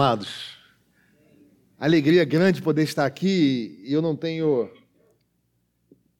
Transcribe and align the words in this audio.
Amados, 0.00 0.56
alegria 1.78 2.24
grande 2.24 2.62
poder 2.62 2.84
estar 2.84 3.04
aqui 3.04 3.78
e 3.84 3.92
eu 3.92 4.00
não 4.00 4.16
tenho 4.16 4.72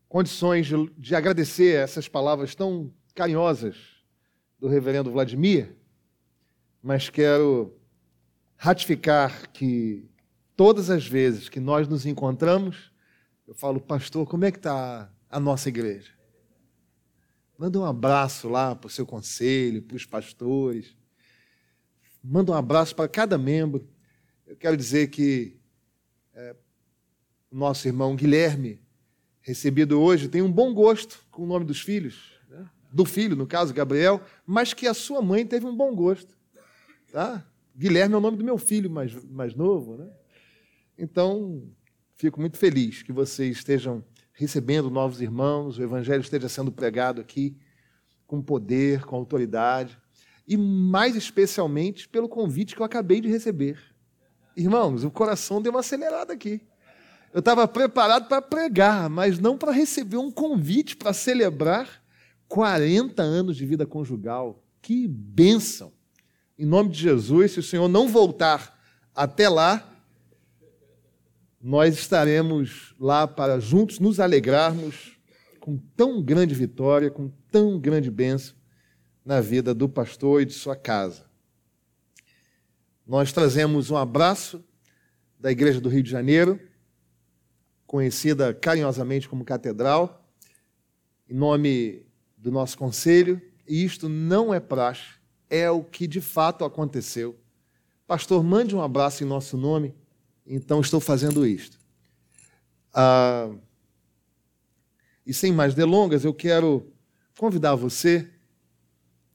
condições 0.07 0.67
de, 0.67 0.75
de, 0.99 1.15
agradecer 1.15 1.77
essas 1.77 2.07
palavras 2.07 2.55
tão 2.55 2.93
carinhosas 3.15 3.79
do 4.59 4.69
reverendo 4.69 5.11
Vladimir, 5.11 5.75
mas 6.83 7.09
quero 7.09 7.75
ratificar 8.55 9.51
que 9.51 10.07
todas 10.55 10.91
as 10.91 11.07
vezes 11.07 11.49
que 11.49 11.59
nós 11.59 11.89
nos 11.89 12.05
encontramos, 12.05 12.93
eu 13.49 13.55
falo, 13.55 13.81
pastor, 13.81 14.27
como 14.27 14.45
é 14.45 14.51
que 14.51 14.59
está 14.59 15.11
a 15.31 15.41
nossa 15.41 15.71
igreja? 15.71 16.13
Manda 17.57 17.81
um 17.81 17.87
abraço 17.87 18.47
lá 18.47 18.77
para 18.77 18.89
o 18.89 18.91
seu 18.91 19.07
conselho, 19.07 19.81
para 19.81 19.97
os 19.97 20.05
pastores 20.05 21.00
Manda 22.23 22.53
um 22.53 22.55
abraço 22.55 22.95
para 22.95 23.09
cada 23.09 23.39
membro. 23.39 23.89
Eu 24.47 24.57
quero 24.57 24.77
dizer 24.77 25.09
que 25.09 25.57
é, 26.35 26.55
nosso 27.51 27.89
irmão 27.89 28.15
Guilherme, 28.15 28.81
recebido 29.41 30.01
hoje, 30.01 30.29
tem 30.29 30.43
um 30.43 30.53
bom 30.53 30.75
gosto 30.75 31.25
com 31.31 31.45
o 31.45 31.47
nome 31.47 31.65
dos 31.65 31.81
filhos, 31.81 32.33
né? 32.49 32.69
do 32.93 33.05
filho, 33.05 33.35
no 33.35 33.47
caso, 33.47 33.73
Gabriel, 33.73 34.21
mas 34.47 34.75
que 34.75 34.87
a 34.87 34.95
sua 34.95 35.23
mãe 35.23 35.47
teve 35.47 35.65
um 35.65 35.75
bom 35.75 35.95
gosto. 35.95 36.37
Tá? 37.11 37.45
Guilherme 37.75 38.15
é 38.15 38.19
o 38.19 38.21
nome 38.21 38.37
do 38.37 38.45
meu 38.45 38.59
filho 38.59 38.91
mais, 38.91 39.15
mais 39.25 39.55
novo. 39.55 39.97
Né? 39.97 40.11
Então, 40.99 41.63
fico 42.17 42.39
muito 42.39 42.59
feliz 42.59 43.03
que 43.03 43.13
vocês 43.13 43.57
estejam 43.57 44.05
recebendo 44.33 44.91
novos 44.91 45.21
irmãos, 45.21 45.79
o 45.79 45.83
Evangelho 45.83 46.21
esteja 46.21 46.49
sendo 46.49 46.71
pregado 46.71 47.21
aqui 47.21 47.57
com 48.27 48.43
poder, 48.43 49.05
com 49.05 49.17
autoridade 49.17 49.99
e 50.51 50.57
mais 50.57 51.15
especialmente 51.15 52.09
pelo 52.09 52.29
convite 52.29 52.75
que 52.75 52.83
eu 52.83 52.85
acabei 52.85 53.21
de 53.21 53.29
receber. 53.29 53.79
Irmãos, 54.57 55.05
o 55.05 55.11
coração 55.11 55.63
deu 55.63 55.71
uma 55.71 55.79
acelerada 55.79 56.33
aqui. 56.33 56.61
Eu 57.33 57.39
estava 57.39 57.69
preparado 57.69 58.27
para 58.27 58.43
pregar, 58.43 59.09
mas 59.09 59.39
não 59.39 59.57
para 59.57 59.71
receber 59.71 60.17
um 60.17 60.29
convite 60.29 60.97
para 60.97 61.13
celebrar 61.13 62.03
40 62.49 63.23
anos 63.23 63.57
de 63.57 63.65
vida 63.65 63.87
conjugal. 63.87 64.61
Que 64.83 65.07
bênção! 65.07 65.93
Em 66.59 66.67
nome 66.67 66.91
de 66.91 66.99
Jesus, 66.99 67.53
se 67.53 67.61
o 67.61 67.63
Senhor 67.63 67.87
não 67.87 68.09
voltar 68.09 68.77
até 69.15 69.49
lá, 69.49 69.89
nós 71.63 71.95
estaremos 71.95 72.93
lá 72.99 73.29
para 73.29 73.61
juntos 73.61 74.01
nos 74.01 74.19
alegrarmos 74.19 75.17
com 75.61 75.79
tão 75.97 76.21
grande 76.21 76.57
vitória, 76.57 77.09
com 77.09 77.31
tão 77.53 77.79
grande 77.79 78.11
bênção 78.11 78.60
na 79.25 79.41
vida 79.41 79.75
do 79.75 79.89
pastor 79.89 80.43
e 80.43 80.47
de 80.47 80.53
sua 80.53 80.77
casa. 80.77 81.25
Nós 83.07 83.33
trazemos 83.33 83.91
um 83.91 83.97
abraço 83.97 84.65
da 85.39 85.51
Igreja 85.51 85.81
do 85.81 85.89
Rio 85.89 86.03
de 86.03 86.11
Janeiro, 86.11 86.61
conhecida 87.87 88.55
carinhosamente 88.55 89.29
como 89.29 89.45
Catedral, 89.45 90.25
em 91.29 91.35
nome 91.35 92.07
do 92.37 92.51
nosso 92.51 92.79
conselho, 92.79 93.41
e 93.67 93.85
isto 93.85 94.09
não 94.09 94.55
é 94.55 94.61
praxe, 94.61 95.15
é 95.49 95.71
o 95.71 95.83
que 95.83 96.07
de 96.07 96.21
fato 96.21 96.65
aconteceu. 96.65 97.39
Pastor, 98.07 98.43
mande 98.43 98.75
um 98.75 98.83
abraço 98.83 99.23
em 99.23 99.27
nosso 99.27 99.57
nome, 99.57 99.95
então 100.47 100.81
estou 100.81 101.01
fazendo 101.01 101.47
isto. 101.47 101.79
Ah, 102.93 103.51
e 105.27 105.33
sem 105.33 105.53
mais 105.53 105.75
delongas, 105.75 106.25
eu 106.25 106.35
quero 106.35 106.93
convidar 107.39 107.75
você 107.75 108.29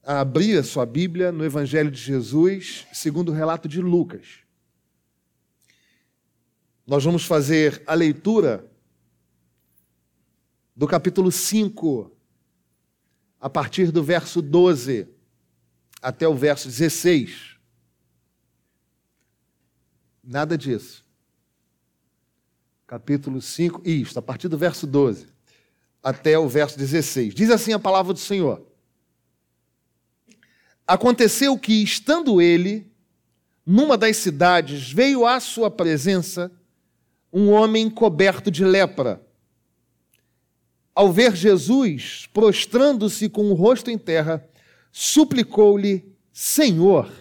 a 0.06 0.20
abrir 0.20 0.56
a 0.56 0.62
sua 0.62 0.86
Bíblia 0.86 1.32
no 1.32 1.44
Evangelho 1.44 1.90
de 1.90 2.00
Jesus, 2.00 2.86
segundo 2.92 3.30
o 3.30 3.34
relato 3.34 3.68
de 3.68 3.82
Lucas. 3.82 4.38
Nós 6.86 7.02
vamos 7.02 7.24
fazer 7.24 7.82
a 7.84 7.92
leitura 7.92 8.70
do 10.76 10.86
capítulo 10.86 11.32
5, 11.32 12.16
a 13.40 13.50
partir 13.50 13.90
do 13.90 14.00
verso 14.04 14.40
12 14.40 15.08
até 16.00 16.28
o 16.28 16.36
verso 16.36 16.68
16. 16.68 17.56
Nada 20.22 20.56
disso. 20.56 21.04
Capítulo 22.86 23.42
5, 23.42 23.82
isto, 23.84 24.20
a 24.20 24.22
partir 24.22 24.46
do 24.46 24.56
verso 24.56 24.86
12 24.86 25.26
até 26.00 26.38
o 26.38 26.48
verso 26.48 26.78
16. 26.78 27.34
Diz 27.34 27.50
assim 27.50 27.72
a 27.72 27.78
palavra 27.80 28.12
do 28.12 28.20
Senhor. 28.20 28.75
Aconteceu 30.86 31.58
que, 31.58 31.82
estando 31.82 32.40
ele 32.40 32.90
numa 33.66 33.98
das 33.98 34.18
cidades, 34.18 34.92
veio 34.92 35.26
à 35.26 35.40
sua 35.40 35.68
presença 35.68 36.52
um 37.32 37.50
homem 37.50 37.90
coberto 37.90 38.50
de 38.50 38.64
lepra. 38.64 39.20
Ao 40.94 41.12
ver 41.12 41.34
Jesus, 41.34 42.28
prostrando-se 42.32 43.28
com 43.28 43.50
o 43.50 43.54
rosto 43.54 43.90
em 43.90 43.98
terra, 43.98 44.48
suplicou-lhe: 44.92 46.16
Senhor, 46.32 47.12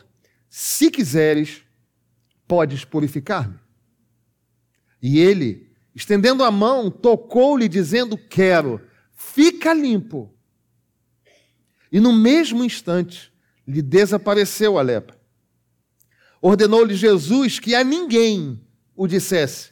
se 0.48 0.92
quiseres, 0.92 1.64
podes 2.48 2.86
purificar-me. 2.86 3.59
E 5.02 5.20
ele, 5.20 5.70
estendendo 5.94 6.44
a 6.44 6.52
mão, 6.52 6.90
tocou-lhe, 6.92 7.68
dizendo: 7.68 8.18
Quero, 8.18 8.80
fica 9.14 9.74
limpo. 9.74 10.31
E 11.92 12.00
no 12.00 12.14
mesmo 12.14 12.64
instante, 12.64 13.34
lhe 13.68 13.81
desapareceu 13.81 14.78
a 14.78 14.81
lepra. 14.81 15.18
Ordenou-lhe 16.42 16.94
Jesus 16.94 17.59
que 17.59 17.74
a 17.74 17.84
ninguém 17.84 18.62
o 18.96 19.08
dissesse. 19.08 19.70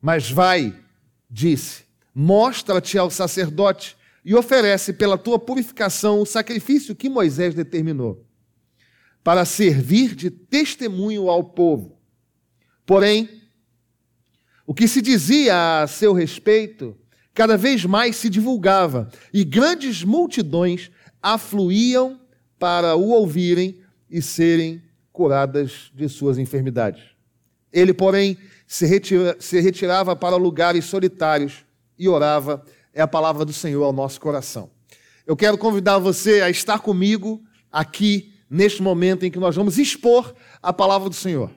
Mas 0.00 0.30
vai, 0.30 0.74
disse, 1.30 1.84
mostra-te 2.14 2.98
ao 2.98 3.10
sacerdote 3.10 3.96
e 4.24 4.34
oferece 4.34 4.92
pela 4.92 5.16
tua 5.16 5.38
purificação 5.38 6.20
o 6.20 6.26
sacrifício 6.26 6.94
que 6.94 7.08
Moisés 7.08 7.54
determinou, 7.54 8.26
para 9.22 9.44
servir 9.44 10.14
de 10.14 10.30
testemunho 10.30 11.30
ao 11.30 11.44
povo. 11.44 11.98
Porém, 12.84 13.28
o 14.66 14.74
que 14.74 14.88
se 14.88 15.00
dizia 15.00 15.82
a 15.82 15.86
seu 15.86 16.12
respeito 16.12 16.96
cada 17.32 17.56
vez 17.56 17.84
mais 17.84 18.16
se 18.16 18.28
divulgava, 18.28 19.10
e 19.32 19.44
grandes 19.44 20.02
multidões 20.04 20.90
afluíam 21.22 22.19
para 22.60 22.94
o 22.94 23.08
ouvirem 23.08 23.80
e 24.10 24.20
serem 24.20 24.82
curadas 25.10 25.90
de 25.94 26.08
suas 26.10 26.36
enfermidades. 26.36 27.02
Ele, 27.72 27.94
porém, 27.94 28.36
se, 28.66 28.84
retira, 28.84 29.36
se 29.40 29.58
retirava 29.60 30.14
para 30.14 30.36
lugares 30.36 30.84
solitários 30.84 31.64
e 31.98 32.06
orava. 32.06 32.62
É 32.92 33.00
a 33.00 33.08
palavra 33.08 33.44
do 33.44 33.52
Senhor 33.52 33.82
ao 33.82 33.92
nosso 33.92 34.20
coração. 34.20 34.70
Eu 35.26 35.36
quero 35.36 35.56
convidar 35.56 35.98
você 35.98 36.42
a 36.42 36.50
estar 36.50 36.80
comigo 36.80 37.42
aqui, 37.72 38.34
neste 38.48 38.82
momento 38.82 39.24
em 39.24 39.30
que 39.30 39.38
nós 39.38 39.56
vamos 39.56 39.78
expor 39.78 40.34
a 40.62 40.72
palavra 40.72 41.08
do 41.08 41.14
Senhor. 41.14 41.50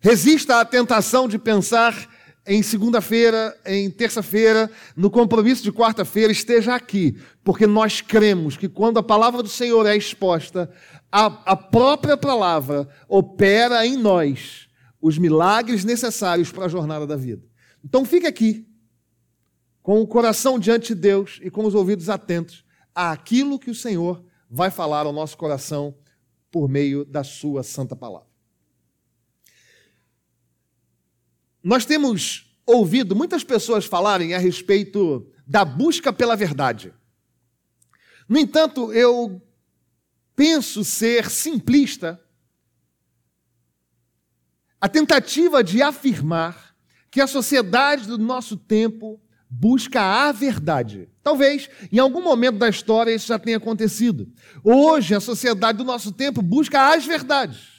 Resista 0.00 0.60
à 0.60 0.64
tentação 0.64 1.26
de 1.26 1.38
pensar 1.38 2.08
em 2.46 2.62
segunda-feira, 2.62 3.58
em 3.64 3.90
terça-feira, 3.90 4.70
no 4.94 5.10
compromisso 5.10 5.62
de 5.62 5.72
quarta-feira, 5.72 6.30
esteja 6.30 6.74
aqui, 6.74 7.16
porque 7.42 7.66
nós 7.66 8.00
cremos 8.00 8.56
que 8.56 8.68
quando 8.68 8.98
a 8.98 9.02
palavra 9.02 9.42
do 9.42 9.48
Senhor 9.48 9.86
é 9.86 9.96
exposta, 9.96 10.70
a, 11.10 11.26
a 11.52 11.56
própria 11.56 12.16
palavra 12.16 12.88
opera 13.08 13.86
em 13.86 13.96
nós 13.96 14.68
os 15.00 15.16
milagres 15.16 15.84
necessários 15.84 16.50
para 16.50 16.66
a 16.66 16.68
jornada 16.68 17.06
da 17.06 17.16
vida. 17.16 17.46
Então 17.82 18.04
fique 18.04 18.26
aqui, 18.26 18.66
com 19.82 20.00
o 20.00 20.06
coração 20.06 20.58
diante 20.58 20.94
de 20.94 21.00
Deus 21.00 21.38
e 21.42 21.50
com 21.50 21.64
os 21.66 21.74
ouvidos 21.74 22.08
atentos 22.08 22.64
àquilo 22.94 23.58
que 23.58 23.70
o 23.70 23.74
Senhor 23.74 24.24
vai 24.48 24.70
falar 24.70 25.04
ao 25.06 25.12
nosso 25.12 25.36
coração 25.36 25.94
por 26.50 26.68
meio 26.68 27.04
da 27.04 27.22
sua 27.22 27.62
santa 27.62 27.94
palavra. 27.94 28.33
Nós 31.64 31.86
temos 31.86 32.54
ouvido 32.66 33.16
muitas 33.16 33.42
pessoas 33.42 33.86
falarem 33.86 34.34
a 34.34 34.38
respeito 34.38 35.26
da 35.46 35.64
busca 35.64 36.12
pela 36.12 36.36
verdade. 36.36 36.92
No 38.28 38.38
entanto, 38.38 38.92
eu 38.92 39.40
penso 40.36 40.84
ser 40.84 41.30
simplista 41.30 42.20
a 44.78 44.88
tentativa 44.88 45.64
de 45.64 45.80
afirmar 45.80 46.76
que 47.10 47.20
a 47.20 47.26
sociedade 47.26 48.06
do 48.06 48.18
nosso 48.18 48.58
tempo 48.58 49.18
busca 49.48 50.02
a 50.02 50.32
verdade. 50.32 51.08
Talvez 51.22 51.70
em 51.90 51.98
algum 51.98 52.20
momento 52.20 52.58
da 52.58 52.68
história 52.68 53.14
isso 53.14 53.28
já 53.28 53.38
tenha 53.38 53.56
acontecido. 53.56 54.30
Hoje, 54.62 55.14
a 55.14 55.20
sociedade 55.20 55.78
do 55.78 55.84
nosso 55.84 56.12
tempo 56.12 56.42
busca 56.42 56.92
as 56.92 57.06
verdades. 57.06 57.73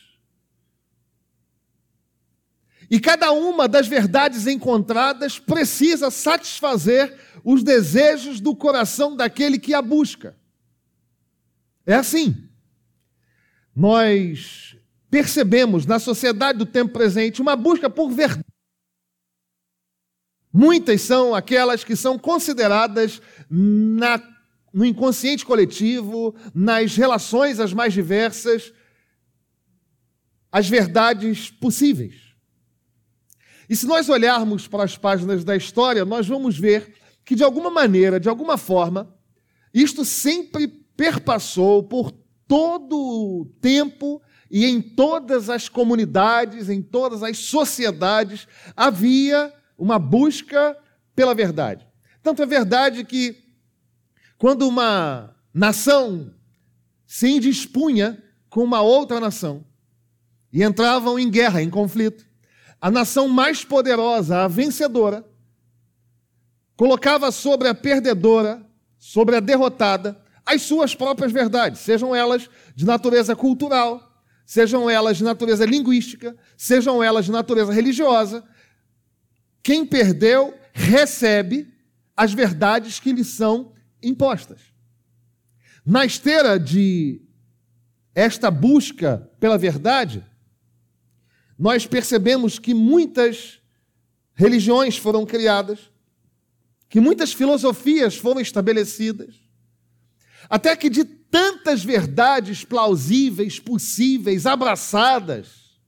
E 2.95 2.99
cada 3.01 3.29
uma 3.33 3.67
das 3.67 3.89
verdades 3.89 4.47
encontradas 4.47 5.37
precisa 5.37 6.09
satisfazer 6.09 7.13
os 7.43 7.61
desejos 7.61 8.39
do 8.39 8.55
coração 8.55 9.17
daquele 9.17 9.59
que 9.59 9.73
a 9.73 9.81
busca. 9.81 10.33
É 11.85 11.93
assim. 11.93 12.47
Nós 13.75 14.77
percebemos 15.09 15.85
na 15.85 15.99
sociedade 15.99 16.57
do 16.57 16.65
tempo 16.65 16.93
presente 16.93 17.41
uma 17.41 17.57
busca 17.57 17.89
por 17.89 18.09
verdade. 18.11 18.45
Muitas 20.53 21.01
são 21.01 21.35
aquelas 21.35 21.83
que 21.83 21.97
são 21.97 22.17
consideradas 22.17 23.21
na, 23.49 24.23
no 24.71 24.85
inconsciente 24.85 25.45
coletivo, 25.45 26.33
nas 26.53 26.95
relações 26.95 27.59
as 27.59 27.73
mais 27.73 27.91
diversas, 27.91 28.71
as 30.49 30.69
verdades 30.69 31.49
possíveis. 31.51 32.24
E 33.69 33.75
se 33.75 33.85
nós 33.85 34.09
olharmos 34.09 34.67
para 34.67 34.83
as 34.83 34.97
páginas 34.97 35.43
da 35.43 35.55
história, 35.55 36.05
nós 36.05 36.27
vamos 36.27 36.57
ver 36.57 36.93
que, 37.23 37.35
de 37.35 37.43
alguma 37.43 37.69
maneira, 37.69 38.19
de 38.19 38.29
alguma 38.29 38.57
forma, 38.57 39.13
isto 39.73 40.05
sempre 40.05 40.67
perpassou 40.67 41.83
por 41.83 42.11
todo 42.47 42.95
o 42.95 43.45
tempo 43.59 44.21
e 44.49 44.65
em 44.65 44.81
todas 44.81 45.49
as 45.49 45.67
comunidades, 45.67 46.69
em 46.69 46.81
todas 46.81 47.23
as 47.23 47.37
sociedades, 47.37 48.47
havia 48.75 49.51
uma 49.77 49.97
busca 49.97 50.77
pela 51.15 51.33
verdade. 51.33 51.87
Tanto 52.21 52.41
é 52.41 52.45
verdade 52.45 53.03
que, 53.03 53.35
quando 54.37 54.67
uma 54.67 55.35
nação 55.53 56.33
se 57.05 57.27
indispunha 57.27 58.21
com 58.49 58.63
uma 58.63 58.81
outra 58.81 59.19
nação 59.19 59.65
e 60.51 60.63
entravam 60.63 61.19
em 61.19 61.29
guerra, 61.29 61.61
em 61.61 61.69
conflito, 61.69 62.25
a 62.85 62.91
nação 62.91 63.27
mais 63.27 63.65
poderosa, 63.65 64.43
a 64.43 64.47
vencedora, 64.47 65.25
colocava 66.77 67.31
sobre 67.31 67.67
a 67.67 67.73
perdedora, 67.73 68.63
sobre 68.99 69.35
a 69.35 69.39
derrotada, 69.39 70.21
as 70.45 70.61
suas 70.61 70.93
próprias 70.93 71.31
verdades, 71.31 71.79
sejam 71.79 72.15
elas 72.15 72.47
de 72.75 72.85
natureza 72.85 73.35
cultural, 73.35 74.21
sejam 74.45 74.87
elas 74.87 75.17
de 75.17 75.23
natureza 75.23 75.65
linguística, 75.65 76.37
sejam 76.55 77.01
elas 77.03 77.25
de 77.25 77.31
natureza 77.31 77.73
religiosa. 77.73 78.43
Quem 79.63 79.83
perdeu 79.83 80.53
recebe 80.71 81.73
as 82.15 82.33
verdades 82.33 82.99
que 82.99 83.11
lhe 83.11 83.23
são 83.23 83.73
impostas. 83.99 84.61
Na 85.83 86.05
esteira 86.05 86.59
de 86.59 87.19
esta 88.13 88.51
busca 88.51 89.27
pela 89.39 89.57
verdade, 89.57 90.23
nós 91.57 91.85
percebemos 91.85 92.59
que 92.59 92.73
muitas 92.73 93.61
religiões 94.33 94.97
foram 94.97 95.25
criadas, 95.25 95.79
que 96.89 96.99
muitas 96.99 97.33
filosofias 97.33 98.15
foram 98.17 98.41
estabelecidas, 98.41 99.35
até 100.49 100.75
que 100.75 100.89
de 100.89 101.05
tantas 101.05 101.83
verdades 101.83 102.63
plausíveis, 102.63 103.59
possíveis, 103.59 104.45
abraçadas, 104.45 105.79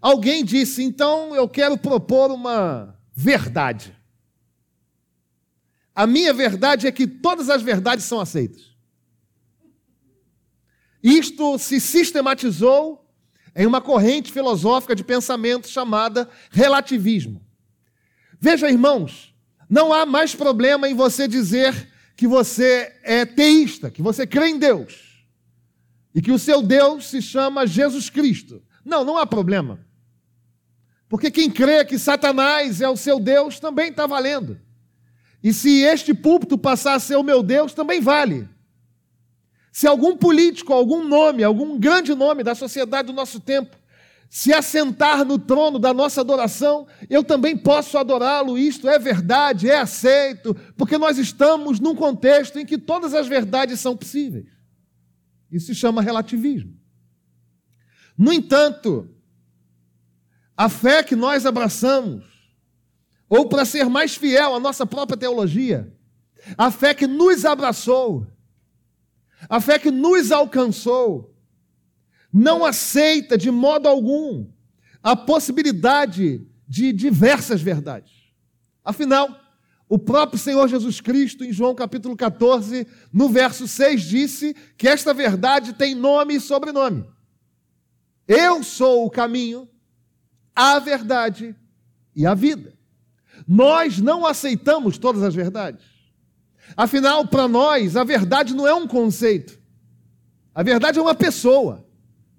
alguém 0.00 0.44
disse: 0.44 0.82
então 0.82 1.34
eu 1.34 1.48
quero 1.48 1.78
propor 1.78 2.30
uma 2.30 2.98
verdade. 3.14 3.96
A 5.94 6.06
minha 6.06 6.32
verdade 6.32 6.86
é 6.86 6.92
que 6.92 7.06
todas 7.06 7.50
as 7.50 7.62
verdades 7.62 8.04
são 8.04 8.20
aceitas. 8.20 8.72
Isto 11.02 11.58
se 11.58 11.80
sistematizou 11.80 13.01
em 13.54 13.66
uma 13.66 13.80
corrente 13.80 14.32
filosófica 14.32 14.94
de 14.94 15.04
pensamento 15.04 15.68
chamada 15.68 16.28
relativismo. 16.50 17.42
Veja, 18.40 18.70
irmãos, 18.70 19.34
não 19.68 19.92
há 19.92 20.04
mais 20.04 20.34
problema 20.34 20.88
em 20.88 20.94
você 20.94 21.28
dizer 21.28 21.88
que 22.16 22.26
você 22.26 22.92
é 23.02 23.24
teísta, 23.24 23.90
que 23.90 24.02
você 24.02 24.26
crê 24.26 24.48
em 24.48 24.58
Deus 24.58 25.24
e 26.14 26.20
que 26.20 26.32
o 26.32 26.38
seu 26.38 26.62
Deus 26.62 27.06
se 27.06 27.22
chama 27.22 27.66
Jesus 27.66 28.10
Cristo. 28.10 28.62
Não, 28.84 29.04
não 29.04 29.16
há 29.16 29.26
problema. 29.26 29.80
Porque 31.08 31.30
quem 31.30 31.50
crê 31.50 31.84
que 31.84 31.98
Satanás 31.98 32.80
é 32.80 32.88
o 32.88 32.96
seu 32.96 33.20
Deus 33.20 33.60
também 33.60 33.90
está 33.90 34.06
valendo. 34.06 34.58
E 35.42 35.52
se 35.52 35.80
este 35.82 36.14
púlpito 36.14 36.56
passar 36.56 36.94
a 36.94 37.00
ser 37.00 37.16
o 37.16 37.22
meu 37.22 37.42
Deus, 37.42 37.74
também 37.74 38.00
vale. 38.00 38.48
Se 39.72 39.86
algum 39.86 40.16
político, 40.16 40.72
algum 40.72 41.02
nome, 41.02 41.42
algum 41.42 41.78
grande 41.78 42.14
nome 42.14 42.44
da 42.44 42.54
sociedade 42.54 43.06
do 43.06 43.12
nosso 43.12 43.40
tempo 43.40 43.76
se 44.34 44.50
assentar 44.50 45.26
no 45.26 45.38
trono 45.38 45.78
da 45.78 45.92
nossa 45.92 46.22
adoração, 46.22 46.86
eu 47.10 47.22
também 47.22 47.54
posso 47.54 47.98
adorá-lo. 47.98 48.56
Isto 48.56 48.88
é 48.88 48.98
verdade, 48.98 49.68
é 49.68 49.78
aceito, 49.78 50.54
porque 50.74 50.96
nós 50.96 51.18
estamos 51.18 51.78
num 51.78 51.94
contexto 51.94 52.58
em 52.58 52.64
que 52.64 52.78
todas 52.78 53.12
as 53.12 53.28
verdades 53.28 53.78
são 53.78 53.94
possíveis. 53.94 54.46
Isso 55.50 55.66
se 55.66 55.74
chama 55.74 56.00
relativismo. 56.00 56.74
No 58.16 58.32
entanto, 58.32 59.06
a 60.56 60.66
fé 60.70 61.02
que 61.02 61.14
nós 61.14 61.44
abraçamos, 61.44 62.24
ou 63.28 63.46
para 63.50 63.66
ser 63.66 63.84
mais 63.84 64.14
fiel 64.14 64.54
à 64.54 64.58
nossa 64.58 64.86
própria 64.86 65.18
teologia, 65.18 65.94
a 66.56 66.70
fé 66.70 66.94
que 66.94 67.06
nos 67.06 67.44
abraçou, 67.44 68.26
a 69.48 69.60
fé 69.60 69.78
que 69.78 69.90
nos 69.90 70.30
alcançou 70.32 71.34
não 72.32 72.64
aceita 72.64 73.36
de 73.36 73.50
modo 73.50 73.88
algum 73.88 74.46
a 75.02 75.14
possibilidade 75.14 76.46
de 76.66 76.92
diversas 76.92 77.60
verdades. 77.60 78.12
Afinal, 78.84 79.28
o 79.88 79.98
próprio 79.98 80.38
Senhor 80.38 80.66
Jesus 80.68 81.00
Cristo, 81.00 81.44
em 81.44 81.52
João 81.52 81.74
capítulo 81.74 82.16
14, 82.16 82.86
no 83.12 83.28
verso 83.28 83.68
6, 83.68 84.02
disse 84.02 84.56
que 84.78 84.88
esta 84.88 85.12
verdade 85.12 85.74
tem 85.74 85.94
nome 85.94 86.36
e 86.36 86.40
sobrenome. 86.40 87.04
Eu 88.26 88.62
sou 88.62 89.04
o 89.04 89.10
caminho, 89.10 89.68
a 90.54 90.78
verdade 90.78 91.54
e 92.16 92.24
a 92.24 92.32
vida. 92.32 92.72
Nós 93.46 93.98
não 93.98 94.24
aceitamos 94.24 94.96
todas 94.96 95.22
as 95.22 95.34
verdades. 95.34 95.84
Afinal, 96.76 97.26
para 97.26 97.48
nós, 97.48 97.96
a 97.96 98.04
verdade 98.04 98.54
não 98.54 98.66
é 98.66 98.74
um 98.74 98.86
conceito. 98.86 99.58
A 100.54 100.62
verdade 100.62 100.98
é 100.98 101.02
uma 101.02 101.14
pessoa. 101.14 101.86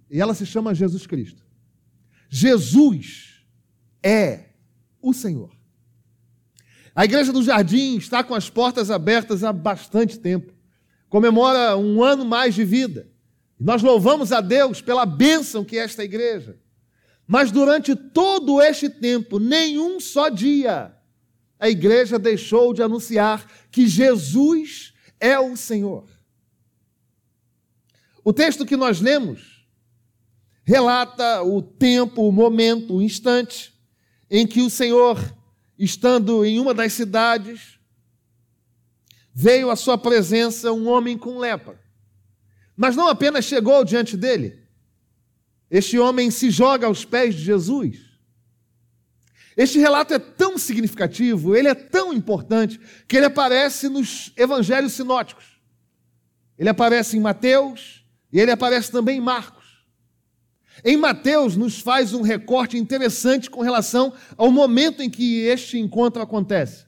E 0.09 0.21
ela 0.21 0.33
se 0.33 0.45
chama 0.45 0.75
Jesus 0.75 1.07
Cristo. 1.07 1.43
Jesus 2.29 3.45
é 4.01 4.49
o 5.01 5.13
Senhor. 5.13 5.51
A 6.95 7.05
igreja 7.05 7.33
do 7.33 7.43
Jardim 7.43 7.97
está 7.97 8.23
com 8.23 8.35
as 8.35 8.49
portas 8.49 8.91
abertas 8.91 9.43
há 9.43 9.51
bastante 9.51 10.19
tempo. 10.19 10.53
Comemora 11.09 11.75
um 11.75 12.03
ano 12.03 12.23
mais 12.23 12.53
de 12.53 12.63
vida. 12.63 13.07
Nós 13.59 13.81
louvamos 13.81 14.31
a 14.31 14.41
Deus 14.41 14.81
pela 14.81 15.05
bênção 15.05 15.63
que 15.63 15.77
é 15.77 15.83
esta 15.83 16.03
igreja. 16.03 16.59
Mas 17.25 17.51
durante 17.51 17.95
todo 17.95 18.61
este 18.61 18.89
tempo, 18.89 19.39
nenhum 19.39 19.99
só 19.99 20.29
dia, 20.29 20.93
a 21.63 21.69
igreja 21.69 22.19
deixou 22.19 22.73
de 22.73 22.83
anunciar 22.83 23.49
que 23.71 23.87
Jesus 23.87 24.93
é 25.17 25.39
o 25.39 25.55
Senhor. 25.55 26.05
O 28.21 28.33
texto 28.33 28.65
que 28.65 28.75
nós 28.75 28.99
lemos 28.99 29.65
relata 30.65 31.41
o 31.41 31.61
tempo, 31.61 32.27
o 32.27 32.33
momento, 32.33 32.95
o 32.95 33.01
instante 33.01 33.73
em 34.29 34.45
que 34.45 34.59
o 34.59 34.69
Senhor, 34.69 35.17
estando 35.79 36.43
em 36.43 36.59
uma 36.59 36.73
das 36.73 36.91
cidades, 36.91 37.79
veio 39.33 39.71
à 39.71 39.77
sua 39.77 39.97
presença 39.97 40.73
um 40.73 40.89
homem 40.89 41.17
com 41.17 41.39
lepra. 41.39 41.81
Mas 42.75 42.93
não 42.93 43.07
apenas 43.07 43.45
chegou 43.45 43.85
diante 43.85 44.17
dele, 44.17 44.67
este 45.71 45.97
homem 45.97 46.29
se 46.29 46.51
joga 46.51 46.87
aos 46.87 47.05
pés 47.05 47.33
de 47.33 47.41
Jesus 47.41 48.12
este 49.55 49.77
relato 49.79 50.13
é 50.13 50.19
tão 50.19 50.57
significativo, 50.57 51.55
ele 51.55 51.67
é 51.67 51.75
tão 51.75 52.11
importante, 52.13 52.79
que 53.07 53.17
ele 53.17 53.27
aparece 53.27 53.87
nos 53.87 54.33
evangelhos 54.35 54.93
sinóticos. 54.93 55.45
Ele 56.57 56.69
aparece 56.69 57.17
em 57.17 57.19
Mateus 57.19 58.05
e 58.31 58.39
ele 58.39 58.51
aparece 58.51 58.91
também 58.91 59.17
em 59.17 59.21
Marcos. 59.21 59.63
Em 60.83 60.97
Mateus, 60.97 61.55
nos 61.55 61.79
faz 61.79 62.13
um 62.13 62.21
recorte 62.21 62.77
interessante 62.77 63.49
com 63.49 63.61
relação 63.61 64.13
ao 64.35 64.51
momento 64.51 65.03
em 65.03 65.09
que 65.09 65.41
este 65.41 65.77
encontro 65.77 66.21
acontece. 66.21 66.85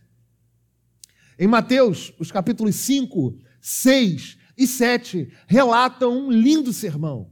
Em 1.38 1.48
Mateus, 1.48 2.14
os 2.18 2.32
capítulos 2.32 2.76
5, 2.76 3.38
6 3.62 4.38
e 4.58 4.66
7 4.66 5.32
relatam 5.46 6.18
um 6.18 6.32
lindo 6.32 6.74
sermão, 6.74 7.30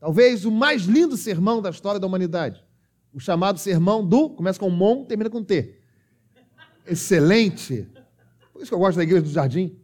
talvez 0.00 0.44
o 0.44 0.50
mais 0.50 0.82
lindo 0.82 1.16
sermão 1.16 1.62
da 1.62 1.70
história 1.70 2.00
da 2.00 2.06
humanidade 2.06 2.64
o 3.12 3.20
chamado 3.20 3.58
sermão 3.58 4.06
do, 4.06 4.30
começa 4.30 4.58
com 4.58 4.70
Mon, 4.70 5.04
termina 5.04 5.28
com 5.28 5.42
T. 5.42 5.78
Excelente. 6.86 7.86
Por 8.52 8.62
isso 8.62 8.70
que 8.70 8.74
eu 8.74 8.78
gosto 8.78 8.96
da 8.96 9.02
igreja 9.02 9.22
do 9.22 9.30
jardim. 9.30 9.78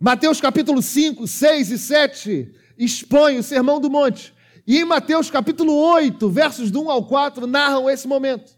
Mateus 0.00 0.40
capítulo 0.40 0.82
5, 0.82 1.26
6 1.26 1.70
e 1.70 1.78
7 1.78 2.54
expõe 2.76 3.38
o 3.38 3.42
sermão 3.42 3.80
do 3.80 3.90
monte. 3.90 4.34
E 4.66 4.78
em 4.78 4.84
Mateus 4.84 5.30
capítulo 5.30 5.74
8, 5.74 6.28
versos 6.28 6.70
do 6.70 6.82
1 6.82 6.90
ao 6.90 7.06
4, 7.06 7.46
narram 7.46 7.88
esse 7.88 8.08
momento. 8.08 8.52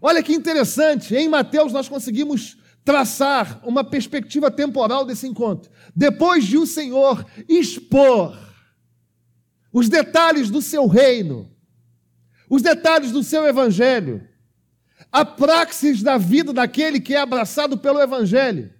Olha 0.00 0.22
que 0.22 0.34
interessante, 0.34 1.14
em 1.16 1.28
Mateus 1.28 1.72
nós 1.72 1.88
conseguimos 1.88 2.56
traçar 2.84 3.60
uma 3.64 3.82
perspectiva 3.82 4.50
temporal 4.50 5.04
desse 5.04 5.26
encontro. 5.26 5.70
Depois 5.94 6.44
de 6.44 6.58
o 6.58 6.66
Senhor 6.66 7.24
expor 7.48 8.38
os 9.72 9.88
detalhes 9.88 10.50
do 10.50 10.62
seu 10.62 10.86
reino, 10.86 11.50
os 12.48 12.62
detalhes 12.62 13.10
do 13.12 13.22
seu 13.22 13.46
evangelho, 13.46 14.26
a 15.10 15.24
praxis 15.24 16.02
da 16.02 16.16
vida 16.16 16.52
daquele 16.52 17.00
que 17.00 17.14
é 17.14 17.20
abraçado 17.20 17.78
pelo 17.78 18.00
evangelho. 18.00 18.72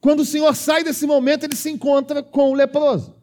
Quando 0.00 0.20
o 0.20 0.26
Senhor 0.26 0.54
sai 0.54 0.82
desse 0.82 1.06
momento, 1.06 1.44
ele 1.44 1.56
se 1.56 1.70
encontra 1.70 2.22
com 2.22 2.50
o 2.50 2.54
leproso, 2.54 3.16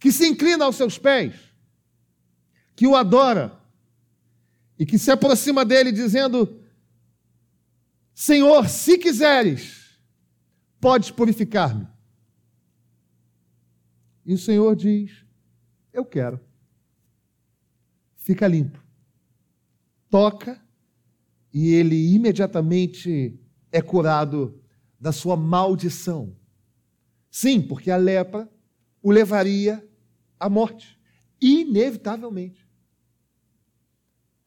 que 0.00 0.10
se 0.10 0.26
inclina 0.26 0.64
aos 0.64 0.76
seus 0.76 0.96
pés, 0.96 1.34
que 2.74 2.86
o 2.86 2.96
adora 2.96 3.58
e 4.78 4.86
que 4.86 4.98
se 4.98 5.10
aproxima 5.10 5.64
dele 5.64 5.90
dizendo: 5.90 6.62
Senhor, 8.14 8.68
se 8.68 8.96
quiseres, 8.96 9.98
podes 10.80 11.10
purificar-me. 11.10 11.86
E 14.24 14.34
o 14.34 14.38
Senhor 14.38 14.74
diz: 14.76 15.24
Eu 15.92 16.04
quero. 16.04 16.47
Fica 18.28 18.46
limpo. 18.46 18.78
Toca 20.10 20.62
e 21.50 21.72
ele 21.72 22.14
imediatamente 22.14 23.40
é 23.72 23.80
curado 23.80 24.62
da 25.00 25.12
sua 25.12 25.34
maldição. 25.34 26.36
Sim, 27.30 27.62
porque 27.62 27.90
a 27.90 27.96
lepra 27.96 28.46
o 29.02 29.10
levaria 29.10 29.82
à 30.38 30.46
morte, 30.50 31.00
inevitavelmente. 31.40 32.68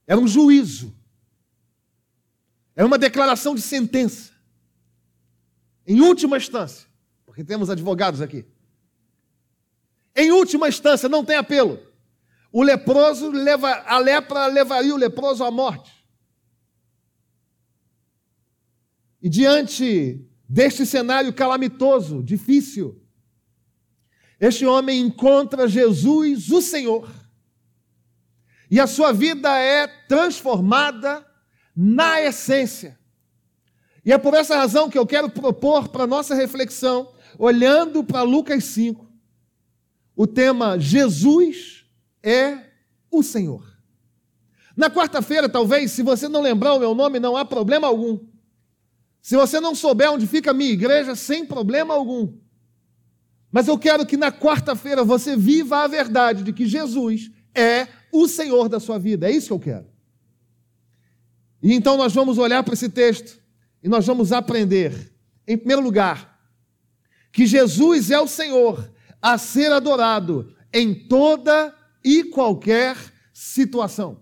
Era 0.06 0.20
um 0.20 0.28
juízo, 0.28 0.96
era 2.76 2.86
uma 2.86 3.00
declaração 3.00 3.56
de 3.56 3.62
sentença. 3.62 4.32
Em 5.88 6.02
última 6.02 6.38
instância, 6.38 6.88
porque 7.26 7.44
temos 7.44 7.68
advogados 7.68 8.22
aqui. 8.22 8.46
Em 10.16 10.32
última 10.32 10.70
instância, 10.70 11.10
não 11.10 11.26
tem 11.26 11.36
apelo. 11.36 11.90
O 12.52 12.64
leproso 12.64 13.30
leva, 13.32 13.72
a 13.86 13.98
lepra 13.98 14.46
levaria 14.48 14.94
o 14.94 14.98
leproso 14.98 15.44
à 15.44 15.50
morte. 15.50 15.92
E 19.22 19.30
diante 19.30 20.28
deste 20.50 20.86
cenário 20.86 21.32
calamitoso, 21.34 22.22
difícil, 22.22 23.02
este 24.40 24.66
homem 24.66 25.00
encontra 25.00 25.68
Jesus, 25.68 26.50
o 26.50 26.62
Senhor, 26.62 27.10
e 28.70 28.80
a 28.80 28.88
sua 28.88 29.14
vida 29.14 29.56
é 29.58 29.88
transformada 30.08 31.26
na 31.76 32.22
essência. 32.22 33.00
E 34.04 34.12
é 34.12 34.18
por 34.18 34.34
essa 34.34 34.58
razão 34.58 34.90
que 34.90 34.98
eu 34.98 35.06
quero 35.06 35.30
propor 35.30 35.90
para 35.90 36.08
nossa 36.08 36.34
reflexão, 36.34 37.14
olhando 37.38 38.04
para 38.04 38.24
Lucas 38.24 38.64
5, 38.66 39.10
o 40.16 40.26
tema 40.26 40.80
Jesus 40.80 41.81
é 42.24 42.60
o 43.10 43.22
Senhor. 43.24 43.66
Na 44.76 44.90
quarta-feira, 44.90 45.50
talvez, 45.50 45.92
se 45.92 46.02
você 46.02 46.28
não 46.28 46.42
lembrar 46.42 46.74
o 46.74 46.80
meu 46.80 46.96
nome, 46.96 47.20
não 47.20 47.36
há 47.36 47.44
problema 47.44 47.88
algum. 47.88 48.20
Se 49.22 49.36
você 49.36 49.60
não 49.60 49.76
souber 49.76 50.12
onde 50.12 50.26
fica 50.26 50.52
a 50.52 50.54
minha 50.54 50.72
igreja, 50.72 51.16
sem 51.16 51.46
problema 51.46 51.94
algum. 51.94 52.34
Mas 53.52 53.68
eu 53.68 53.78
quero 53.78 54.06
que 54.06 54.16
na 54.16 54.32
quarta-feira 54.32 55.04
você 55.04 55.36
viva 55.36 55.84
a 55.84 55.88
verdade 55.88 56.44
de 56.44 56.54
que 56.54 56.66
Jesus 56.66 57.30
é 57.54 57.88
o 58.12 58.28
Senhor 58.28 58.70
da 58.70 58.80
sua 58.80 58.98
vida. 58.98 59.28
É 59.28 59.32
isso 59.32 59.48
que 59.48 59.54
eu 59.54 59.60
quero. 59.60 59.86
E 61.62 61.74
então 61.74 61.98
nós 61.98 62.14
vamos 62.14 62.38
olhar 62.38 62.64
para 62.64 62.74
esse 62.74 62.90
texto 62.90 63.40
e 63.84 63.90
nós 63.90 64.06
vamos 64.06 64.32
aprender, 64.32 65.14
em 65.48 65.58
primeiro 65.58 65.82
lugar, 65.82 66.40
que 67.32 67.46
Jesus 67.46 68.10
é 68.10 68.20
o 68.20 68.28
Senhor 68.28 68.92
a 69.22 69.38
ser 69.38 69.72
adorado 69.72 70.56
em 70.74 70.94
toda 70.94 71.76
e 72.04 72.24
qualquer 72.26 72.98
situação. 73.34 74.20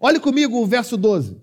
Olhe 0.00 0.20
comigo 0.20 0.58
o 0.58 0.66
verso 0.66 0.96
12. 0.96 1.40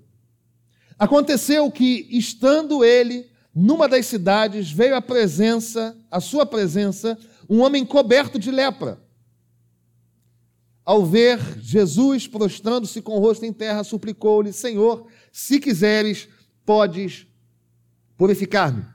Aconteceu 0.97 1.69
que, 1.71 2.07
estando 2.09 2.83
ele 2.83 3.29
numa 3.53 3.87
das 3.87 4.05
cidades, 4.05 4.71
veio 4.71 4.95
a 4.95 5.01
presença, 5.01 5.97
a 6.09 6.19
sua 6.19 6.45
presença, 6.45 7.17
um 7.49 7.61
homem 7.61 7.85
coberto 7.85 8.37
de 8.37 8.51
lepra. 8.51 9.01
Ao 10.83 11.05
ver 11.05 11.39
Jesus 11.61 12.27
prostrando-se 12.27 13.01
com 13.01 13.17
o 13.17 13.19
rosto 13.19 13.45
em 13.45 13.53
terra, 13.53 13.83
suplicou-lhe: 13.83 14.53
Senhor, 14.53 15.07
se 15.31 15.59
quiseres, 15.59 16.27
podes 16.65 17.25
purificar-me. 18.17 18.85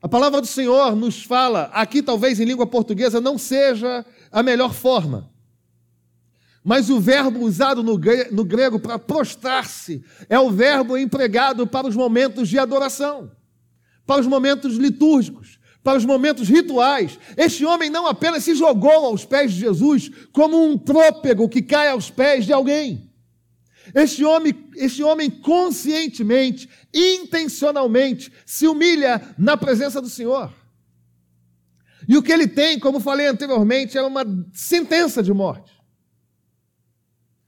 A 0.00 0.08
palavra 0.08 0.40
do 0.40 0.46
Senhor 0.46 0.94
nos 0.94 1.22
fala, 1.22 1.64
aqui 1.72 2.02
talvez 2.02 2.38
em 2.38 2.44
língua 2.44 2.66
portuguesa 2.66 3.20
não 3.20 3.38
seja 3.38 4.04
a 4.30 4.42
melhor 4.42 4.74
forma, 4.74 5.30
mas 6.64 6.90
o 6.90 6.98
verbo 6.98 7.44
usado 7.44 7.82
no 7.82 8.44
grego 8.44 8.80
para 8.80 8.98
prostrar-se 8.98 10.04
é 10.28 10.38
o 10.38 10.50
verbo 10.50 10.98
empregado 10.98 11.66
para 11.66 11.86
os 11.86 11.94
momentos 11.94 12.48
de 12.48 12.58
adoração, 12.58 13.30
para 14.04 14.20
os 14.20 14.26
momentos 14.26 14.76
litúrgicos, 14.76 15.60
para 15.84 15.96
os 15.96 16.04
momentos 16.04 16.48
rituais. 16.48 17.20
Este 17.36 17.64
homem 17.64 17.88
não 17.88 18.08
apenas 18.08 18.42
se 18.42 18.56
jogou 18.56 19.06
aos 19.06 19.24
pés 19.24 19.52
de 19.52 19.60
Jesus 19.60 20.10
como 20.32 20.60
um 20.60 20.76
trôpego 20.76 21.48
que 21.48 21.62
cai 21.62 21.88
aos 21.88 22.10
pés 22.10 22.44
de 22.44 22.52
alguém. 22.52 23.12
Este 23.94 24.24
homem, 24.24 24.52
este 24.74 25.04
homem 25.04 25.30
conscientemente, 25.30 26.68
intencionalmente, 26.92 28.32
se 28.44 28.66
humilha 28.66 29.22
na 29.38 29.56
presença 29.56 30.02
do 30.02 30.08
Senhor. 30.08 30.52
E 32.08 32.16
o 32.16 32.22
que 32.22 32.32
ele 32.32 32.46
tem, 32.46 32.78
como 32.78 33.00
falei 33.00 33.26
anteriormente, 33.26 33.98
é 33.98 34.02
uma 34.02 34.24
sentença 34.52 35.22
de 35.22 35.32
morte. 35.32 35.72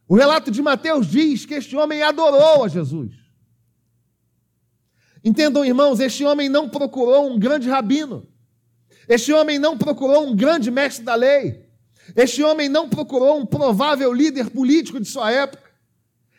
O 0.09 0.17
relato 0.17 0.51
de 0.51 0.63
Mateus 0.63 1.07
diz 1.07 1.45
que 1.45 1.55
este 1.55 1.77
homem 1.77 2.03
adorou 2.03 2.65
a 2.65 2.69
Jesus. 2.69 3.13
Entendam, 5.23 5.65
irmãos, 5.65 6.01
este 6.01 6.25
homem 6.25 6.49
não 6.49 6.69
procurou 6.69 7.31
um 7.31 7.39
grande 7.39 7.69
rabino. 7.69 8.27
Este 9.09 9.33
homem 9.33 9.59
não 9.59 9.77
procurou 9.77 10.27
um 10.27 10.35
grande 10.35 10.71
mestre 10.71 11.05
da 11.05 11.15
lei. 11.15 11.69
Este 12.17 12.43
homem 12.43 12.69
não 12.69 12.89
procurou 12.89 13.39
um 13.39 13.47
provável 13.47 14.13
líder 14.13 14.51
político 14.51 14.99
de 14.99 15.09
sua 15.09 15.31
época. 15.31 15.69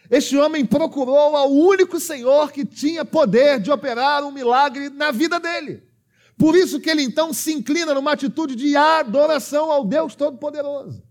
Este 0.10 0.36
homem 0.36 0.66
procurou 0.66 1.36
ao 1.36 1.52
único 1.52 2.00
Senhor 2.00 2.52
que 2.52 2.66
tinha 2.66 3.06
poder 3.06 3.60
de 3.60 3.72
operar 3.72 4.24
um 4.24 4.32
milagre 4.32 4.90
na 4.90 5.12
vida 5.12 5.40
dele. 5.40 5.88
Por 6.39 6.55
isso 6.55 6.79
que 6.79 6.89
ele 6.89 7.03
então 7.03 7.34
se 7.34 7.51
inclina 7.51 7.93
numa 7.93 8.13
atitude 8.13 8.55
de 8.55 8.74
adoração 8.74 9.69
ao 9.69 9.84
Deus 9.84 10.15
Todo-Poderoso. 10.15 11.03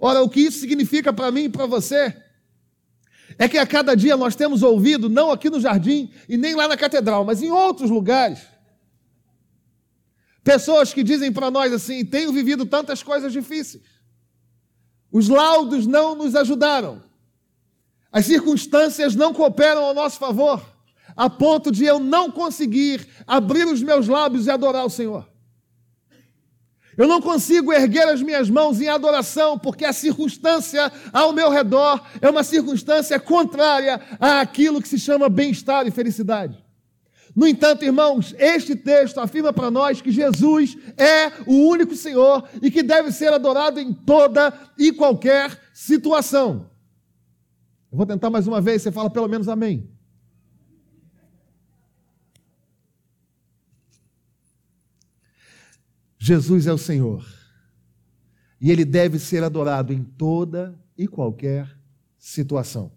Ora, 0.00 0.22
o 0.22 0.30
que 0.30 0.40
isso 0.40 0.60
significa 0.60 1.12
para 1.12 1.30
mim 1.30 1.44
e 1.44 1.48
para 1.50 1.66
você? 1.66 2.16
É 3.38 3.46
que 3.46 3.58
a 3.58 3.66
cada 3.66 3.94
dia 3.94 4.16
nós 4.16 4.34
temos 4.34 4.62
ouvido, 4.62 5.10
não 5.10 5.30
aqui 5.30 5.50
no 5.50 5.60
jardim 5.60 6.10
e 6.26 6.38
nem 6.38 6.54
lá 6.54 6.66
na 6.66 6.74
catedral, 6.74 7.22
mas 7.22 7.42
em 7.42 7.50
outros 7.50 7.90
lugares, 7.90 8.40
pessoas 10.42 10.94
que 10.94 11.02
dizem 11.02 11.30
para 11.30 11.50
nós 11.50 11.70
assim: 11.70 12.02
tenho 12.02 12.32
vivido 12.32 12.64
tantas 12.64 13.02
coisas 13.02 13.30
difíceis, 13.30 13.84
os 15.12 15.28
laudos 15.28 15.86
não 15.86 16.14
nos 16.14 16.34
ajudaram, 16.34 17.02
as 18.10 18.24
circunstâncias 18.24 19.14
não 19.14 19.34
cooperam 19.34 19.84
ao 19.84 19.92
nosso 19.92 20.18
favor, 20.18 20.64
a 21.18 21.28
ponto 21.28 21.72
de 21.72 21.84
eu 21.84 21.98
não 21.98 22.30
conseguir 22.30 23.04
abrir 23.26 23.66
os 23.66 23.82
meus 23.82 24.06
lábios 24.06 24.46
e 24.46 24.50
adorar 24.52 24.86
o 24.86 24.90
Senhor. 24.90 25.28
Eu 26.96 27.08
não 27.08 27.20
consigo 27.20 27.72
erguer 27.72 28.08
as 28.08 28.22
minhas 28.22 28.48
mãos 28.48 28.80
em 28.80 28.86
adoração, 28.88 29.58
porque 29.58 29.84
a 29.84 29.92
circunstância 29.92 30.92
ao 31.12 31.32
meu 31.32 31.50
redor 31.50 32.00
é 32.20 32.30
uma 32.30 32.44
circunstância 32.44 33.18
contrária 33.18 34.00
àquilo 34.20 34.80
que 34.80 34.88
se 34.88 34.98
chama 34.98 35.28
bem-estar 35.28 35.88
e 35.88 35.90
felicidade. 35.90 36.64
No 37.34 37.48
entanto, 37.48 37.84
irmãos, 37.84 38.32
este 38.38 38.76
texto 38.76 39.18
afirma 39.18 39.52
para 39.52 39.72
nós 39.72 40.00
que 40.00 40.12
Jesus 40.12 40.76
é 40.96 41.32
o 41.46 41.68
único 41.68 41.96
Senhor 41.96 42.48
e 42.62 42.70
que 42.70 42.82
deve 42.82 43.10
ser 43.10 43.32
adorado 43.32 43.80
em 43.80 43.92
toda 43.92 44.52
e 44.78 44.92
qualquer 44.92 45.56
situação. 45.74 46.70
Eu 47.90 47.98
vou 47.98 48.06
tentar 48.06 48.30
mais 48.30 48.46
uma 48.46 48.60
vez, 48.60 48.82
você 48.82 48.92
fala 48.92 49.10
pelo 49.10 49.28
menos 49.28 49.48
amém. 49.48 49.97
Jesus 56.28 56.66
é 56.66 56.72
o 56.72 56.76
Senhor. 56.76 57.26
E 58.60 58.70
ele 58.70 58.84
deve 58.84 59.18
ser 59.18 59.42
adorado 59.42 59.94
em 59.94 60.04
toda 60.04 60.78
e 60.96 61.08
qualquer 61.08 61.74
situação. 62.18 62.92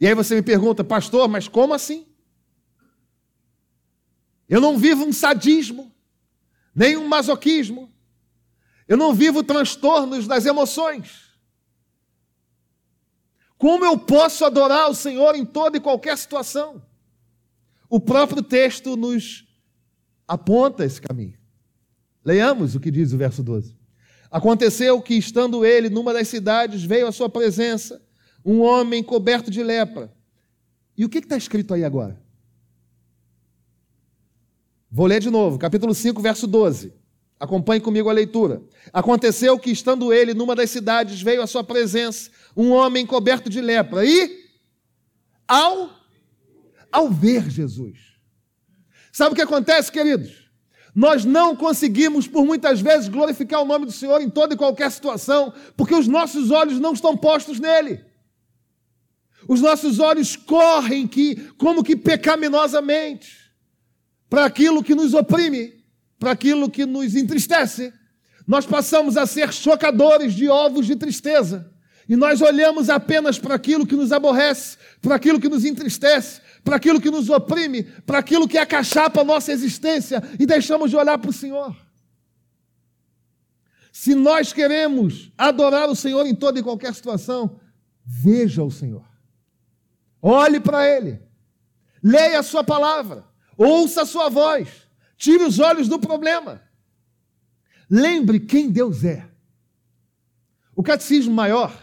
E 0.00 0.06
aí 0.06 0.14
você 0.14 0.34
me 0.34 0.42
pergunta, 0.42 0.82
pastor, 0.82 1.28
mas 1.28 1.46
como 1.46 1.74
assim? 1.74 2.06
Eu 4.48 4.62
não 4.62 4.78
vivo 4.78 5.04
um 5.04 5.12
sadismo, 5.12 5.92
nem 6.74 6.96
um 6.96 7.06
masoquismo. 7.06 7.92
Eu 8.86 8.96
não 8.96 9.12
vivo 9.12 9.42
transtornos 9.44 10.26
das 10.26 10.46
emoções. 10.46 11.28
Como 13.58 13.84
eu 13.84 13.98
posso 13.98 14.42
adorar 14.46 14.88
o 14.88 14.94
Senhor 14.94 15.34
em 15.34 15.44
toda 15.44 15.76
e 15.76 15.80
qualquer 15.80 16.16
situação? 16.16 16.82
O 17.90 18.00
próprio 18.00 18.42
texto 18.42 18.96
nos 18.96 19.47
aponta 20.28 20.84
esse 20.84 21.00
caminho. 21.00 21.38
Leiamos 22.22 22.74
o 22.74 22.80
que 22.80 22.90
diz 22.90 23.14
o 23.14 23.18
verso 23.18 23.42
12. 23.42 23.74
Aconteceu 24.30 25.00
que, 25.00 25.14
estando 25.14 25.64
ele 25.64 25.88
numa 25.88 26.12
das 26.12 26.28
cidades, 26.28 26.84
veio 26.84 27.06
à 27.06 27.12
sua 27.12 27.30
presença 27.30 28.00
um 28.44 28.60
homem 28.60 29.02
coberto 29.02 29.50
de 29.50 29.62
lepra. 29.62 30.12
E 30.96 31.04
o 31.04 31.08
que 31.08 31.18
está 31.18 31.36
escrito 31.36 31.72
aí 31.72 31.82
agora? 31.82 32.20
Vou 34.90 35.06
ler 35.06 35.20
de 35.20 35.30
novo, 35.30 35.58
capítulo 35.58 35.94
5, 35.94 36.20
verso 36.20 36.46
12. 36.46 36.92
Acompanhe 37.40 37.80
comigo 37.80 38.10
a 38.10 38.12
leitura. 38.12 38.62
Aconteceu 38.92 39.58
que, 39.58 39.70
estando 39.70 40.12
ele 40.12 40.34
numa 40.34 40.56
das 40.56 40.70
cidades, 40.70 41.22
veio 41.22 41.40
à 41.40 41.46
sua 41.46 41.62
presença 41.62 42.30
um 42.56 42.72
homem 42.72 43.06
coberto 43.06 43.48
de 43.48 43.60
lepra. 43.60 44.04
E, 44.04 44.44
ao, 45.46 45.90
ao 46.90 47.08
ver 47.10 47.48
Jesus. 47.48 48.07
Sabe 49.18 49.32
o 49.32 49.34
que 49.34 49.42
acontece, 49.42 49.90
queridos? 49.90 50.48
Nós 50.94 51.24
não 51.24 51.56
conseguimos, 51.56 52.28
por 52.28 52.44
muitas 52.44 52.80
vezes, 52.80 53.08
glorificar 53.08 53.60
o 53.60 53.64
nome 53.64 53.84
do 53.84 53.90
Senhor 53.90 54.20
em 54.20 54.30
toda 54.30 54.54
e 54.54 54.56
qualquer 54.56 54.92
situação, 54.92 55.52
porque 55.76 55.92
os 55.92 56.06
nossos 56.06 56.52
olhos 56.52 56.78
não 56.78 56.92
estão 56.92 57.16
postos 57.16 57.58
nele. 57.58 58.00
Os 59.48 59.60
nossos 59.60 59.98
olhos 59.98 60.36
correm 60.36 61.04
que, 61.08 61.34
como 61.58 61.82
que 61.82 61.96
pecaminosamente 61.96 63.36
para 64.30 64.44
aquilo 64.44 64.84
que 64.84 64.94
nos 64.94 65.14
oprime, 65.14 65.84
para 66.16 66.30
aquilo 66.30 66.70
que 66.70 66.86
nos 66.86 67.16
entristece. 67.16 67.92
Nós 68.46 68.66
passamos 68.66 69.16
a 69.16 69.26
ser 69.26 69.52
chocadores 69.52 70.32
de 70.32 70.48
ovos 70.48 70.86
de 70.86 70.94
tristeza. 70.94 71.68
E 72.08 72.14
nós 72.14 72.40
olhamos 72.40 72.88
apenas 72.88 73.36
para 73.36 73.56
aquilo 73.56 73.84
que 73.84 73.96
nos 73.96 74.12
aborrece, 74.12 74.78
para 75.02 75.16
aquilo 75.16 75.40
que 75.40 75.48
nos 75.48 75.64
entristece, 75.64 76.40
para 76.64 76.76
aquilo 76.76 77.00
que 77.00 77.10
nos 77.10 77.28
oprime, 77.28 77.82
para 77.82 78.18
aquilo 78.18 78.48
que 78.48 78.58
acachapa 78.58 79.20
a 79.20 79.24
nossa 79.24 79.52
existência 79.52 80.22
e 80.38 80.46
deixamos 80.46 80.90
de 80.90 80.96
olhar 80.96 81.18
para 81.18 81.30
o 81.30 81.32
Senhor. 81.32 81.76
Se 83.92 84.14
nós 84.14 84.52
queremos 84.52 85.32
adorar 85.36 85.88
o 85.88 85.96
Senhor 85.96 86.26
em 86.26 86.34
toda 86.34 86.58
e 86.58 86.62
qualquer 86.62 86.94
situação, 86.94 87.58
veja 88.04 88.62
o 88.62 88.70
Senhor. 88.70 89.04
Olhe 90.22 90.60
para 90.60 90.86
Ele. 90.86 91.20
Leia 92.02 92.40
a 92.40 92.42
Sua 92.42 92.62
palavra. 92.62 93.24
Ouça 93.58 94.02
a 94.02 94.06
sua 94.06 94.28
voz. 94.28 94.68
Tire 95.16 95.42
os 95.42 95.58
olhos 95.58 95.88
do 95.88 95.98
problema. 95.98 96.62
Lembre 97.90 98.38
quem 98.38 98.70
Deus 98.70 99.02
é. 99.02 99.28
O 100.76 100.82
Catecismo 100.82 101.34
Maior, 101.34 101.76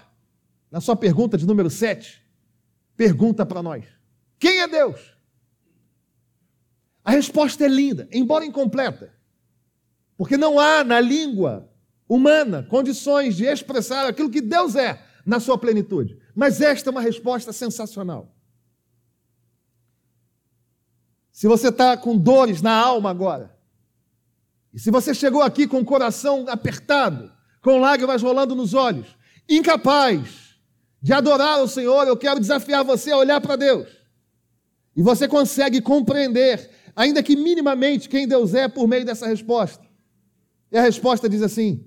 na 0.71 0.79
sua 0.79 0.95
pergunta 0.95 1.37
de 1.37 1.45
número 1.45 1.69
7, 1.69 2.23
pergunta 2.95 3.45
para 3.45 3.61
nós: 3.61 3.83
quem 4.39 4.61
é 4.61 4.67
Deus? 4.67 5.15
A 7.03 7.11
resposta 7.11 7.65
é 7.65 7.67
linda, 7.67 8.07
embora 8.11 8.45
incompleta, 8.45 9.13
porque 10.17 10.37
não 10.37 10.59
há 10.59 10.83
na 10.83 10.99
língua 10.99 11.71
humana 12.07 12.63
condições 12.63 13.35
de 13.35 13.45
expressar 13.45 14.07
aquilo 14.07 14.29
que 14.29 14.41
Deus 14.41 14.75
é 14.75 15.03
na 15.25 15.39
sua 15.39 15.57
plenitude. 15.57 16.19
Mas 16.35 16.61
esta 16.61 16.89
é 16.89 16.91
uma 16.91 17.01
resposta 17.01 17.53
sensacional. 17.53 18.35
Se 21.31 21.47
você 21.47 21.69
está 21.69 21.97
com 21.97 22.17
dores 22.17 22.61
na 22.61 22.73
alma 22.73 23.09
agora, 23.09 23.55
e 24.73 24.79
se 24.79 24.91
você 24.91 25.13
chegou 25.13 25.41
aqui 25.41 25.67
com 25.67 25.79
o 25.79 25.85
coração 25.85 26.45
apertado, 26.49 27.31
com 27.61 27.79
lágrimas 27.79 28.21
rolando 28.21 28.55
nos 28.55 28.73
olhos, 28.73 29.15
incapaz 29.47 30.59
de 31.01 31.13
adorar 31.13 31.61
o 31.61 31.67
Senhor, 31.67 32.07
eu 32.07 32.17
quero 32.17 32.39
desafiar 32.39 32.83
você 32.83 33.11
a 33.11 33.17
olhar 33.17 33.39
para 33.39 33.55
Deus. 33.55 33.87
E 34.95 35.01
você 35.01 35.27
consegue 35.27 35.81
compreender, 35.81 36.69
ainda 36.95 37.21
que 37.21 37.35
minimamente, 37.35 38.07
quem 38.07 38.27
Deus 38.27 38.53
é 38.53 38.67
por 38.67 38.87
meio 38.87 39.05
dessa 39.05 39.27
resposta. 39.27 39.85
E 40.71 40.77
a 40.77 40.81
resposta 40.81 41.27
diz 41.27 41.41
assim: 41.41 41.85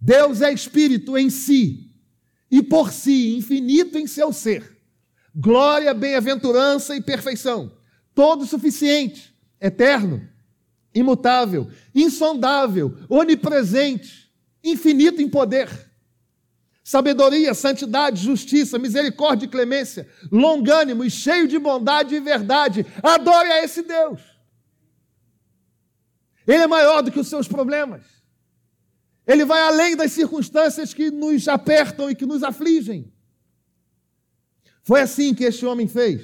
Deus 0.00 0.40
é 0.40 0.52
espírito 0.52 1.18
em 1.18 1.28
si, 1.28 1.90
e 2.50 2.62
por 2.62 2.90
si, 2.92 3.36
infinito 3.36 3.98
em 3.98 4.06
seu 4.06 4.32
ser. 4.32 4.78
Glória, 5.34 5.92
bem-aventurança 5.94 6.96
e 6.96 7.00
perfeição 7.00 7.78
todo 8.14 8.46
suficiente, 8.46 9.34
eterno, 9.60 10.28
imutável, 10.94 11.70
insondável, 11.94 12.94
onipresente, 13.08 14.30
infinito 14.62 15.22
em 15.22 15.28
poder. 15.28 15.89
Sabedoria, 16.90 17.54
santidade, 17.54 18.20
justiça, 18.20 18.76
misericórdia 18.76 19.46
e 19.46 19.48
clemência, 19.48 20.08
longânimo 20.28 21.04
e 21.04 21.08
cheio 21.08 21.46
de 21.46 21.56
bondade 21.56 22.16
e 22.16 22.18
verdade. 22.18 22.84
Adore 23.00 23.48
a 23.48 23.62
esse 23.62 23.80
Deus. 23.82 24.20
Ele 26.44 26.64
é 26.64 26.66
maior 26.66 27.00
do 27.00 27.12
que 27.12 27.20
os 27.20 27.28
seus 27.28 27.46
problemas. 27.46 28.02
Ele 29.24 29.44
vai 29.44 29.62
além 29.62 29.94
das 29.94 30.10
circunstâncias 30.10 30.92
que 30.92 31.12
nos 31.12 31.46
apertam 31.46 32.10
e 32.10 32.14
que 32.16 32.26
nos 32.26 32.42
afligem. 32.42 33.12
Foi 34.82 35.00
assim 35.00 35.32
que 35.32 35.44
este 35.44 35.64
homem 35.64 35.86
fez. 35.86 36.22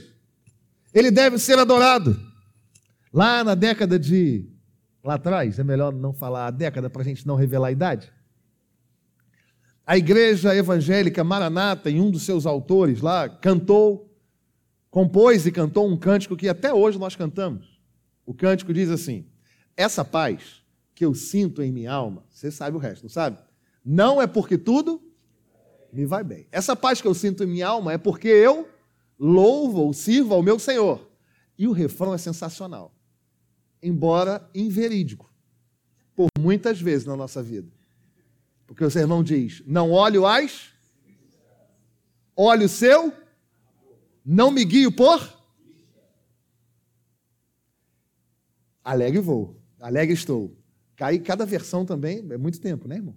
Ele 0.93 1.13
deve 1.13 1.39
ser 1.39 1.61
adorado. 1.61 2.21
Lá 3.13 3.45
na 3.45 3.55
década 3.55 4.01
de. 4.01 4.51
Lá 5.05 5.15
atrás, 5.15 5.61
é 5.61 5.63
melhor 5.63 5.93
não 5.93 6.13
falar 6.13 6.49
a 6.49 6.51
década 6.51 6.91
para 6.91 7.03
a 7.03 7.05
gente 7.05 7.25
não 7.25 7.37
revelar 7.37 7.69
a 7.69 7.71
idade. 7.71 8.16
A 9.87 9.97
igreja 9.97 10.53
evangélica 10.53 11.23
Maranata, 11.23 11.89
em 11.89 12.01
um 12.01 12.11
dos 12.11 12.25
seus 12.25 12.45
autores 12.45 13.01
lá, 13.01 13.29
cantou, 13.29 14.13
compôs 14.91 15.47
e 15.47 15.53
cantou 15.53 15.89
um 15.89 15.97
cântico 15.97 16.37
que 16.37 16.49
até 16.49 16.75
hoje 16.75 16.99
nós 16.99 17.15
cantamos. 17.15 17.81
O 18.27 18.35
cântico 18.35 18.75
diz 18.75 18.91
assim: 18.91 19.25
Essa 19.77 20.05
paz 20.05 20.65
que 20.93 21.05
eu 21.05 21.15
sinto 21.15 21.63
em 21.63 21.71
minha 21.71 21.93
alma, 21.93 22.25
você 22.29 22.51
sabe 22.51 22.77
o 22.77 22.81
resto, 22.81 23.05
não 23.05 23.11
sabe? 23.11 23.39
Não 23.85 24.21
é 24.21 24.27
porque 24.27 24.59
tudo 24.59 25.01
me 25.93 26.05
vai 26.05 26.25
bem. 26.25 26.49
Essa 26.51 26.75
paz 26.75 27.01
que 27.01 27.07
eu 27.07 27.15
sinto 27.15 27.45
em 27.45 27.47
minha 27.47 27.69
alma 27.69 27.93
é 27.93 27.99
porque 27.99 28.27
eu 28.27 28.69
louvo 29.17 29.83
ou 29.83 29.93
sirvo 29.93 30.35
ao 30.35 30.43
meu 30.43 30.59
Senhor. 30.59 31.09
E 31.57 31.69
o 31.69 31.73
refrão 31.73 32.13
é 32.13 32.19
sensacional, 32.19 32.93
embora 33.81 34.51
inverídico, 34.53 35.33
por 36.15 36.27
muitas 36.39 36.81
vezes 36.81 37.07
na 37.07 37.17
nossa 37.17 37.41
vida. 37.41 37.71
Porque 38.67 38.85
o 38.85 38.91
sermão 38.91 39.23
diz: 39.23 39.63
não 39.67 39.93
olho 39.93 40.27
as, 40.27 40.73
olho 42.35 42.67
o 42.67 42.69
seu, 42.69 43.13
não 44.25 44.51
me 44.51 44.65
guio 44.65 44.91
por. 44.91 45.35
Alegre 48.83 49.21
vou, 49.21 49.61
alegre 49.81 50.15
estou. 50.15 50.57
Cai 50.97 51.19
cada 51.19 51.45
versão 51.45 51.85
também, 51.85 52.19
é 52.31 52.39
muito 52.39 52.61
tempo, 52.61 52.89
né, 52.89 52.97
irmão? 52.97 53.17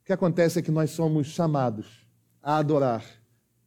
O 0.00 0.04
que 0.04 0.12
acontece 0.12 0.58
é 0.58 0.62
que 0.62 0.70
nós 0.70 0.90
somos 0.90 1.28
chamados 1.28 2.06
a 2.42 2.56
adorar 2.58 3.04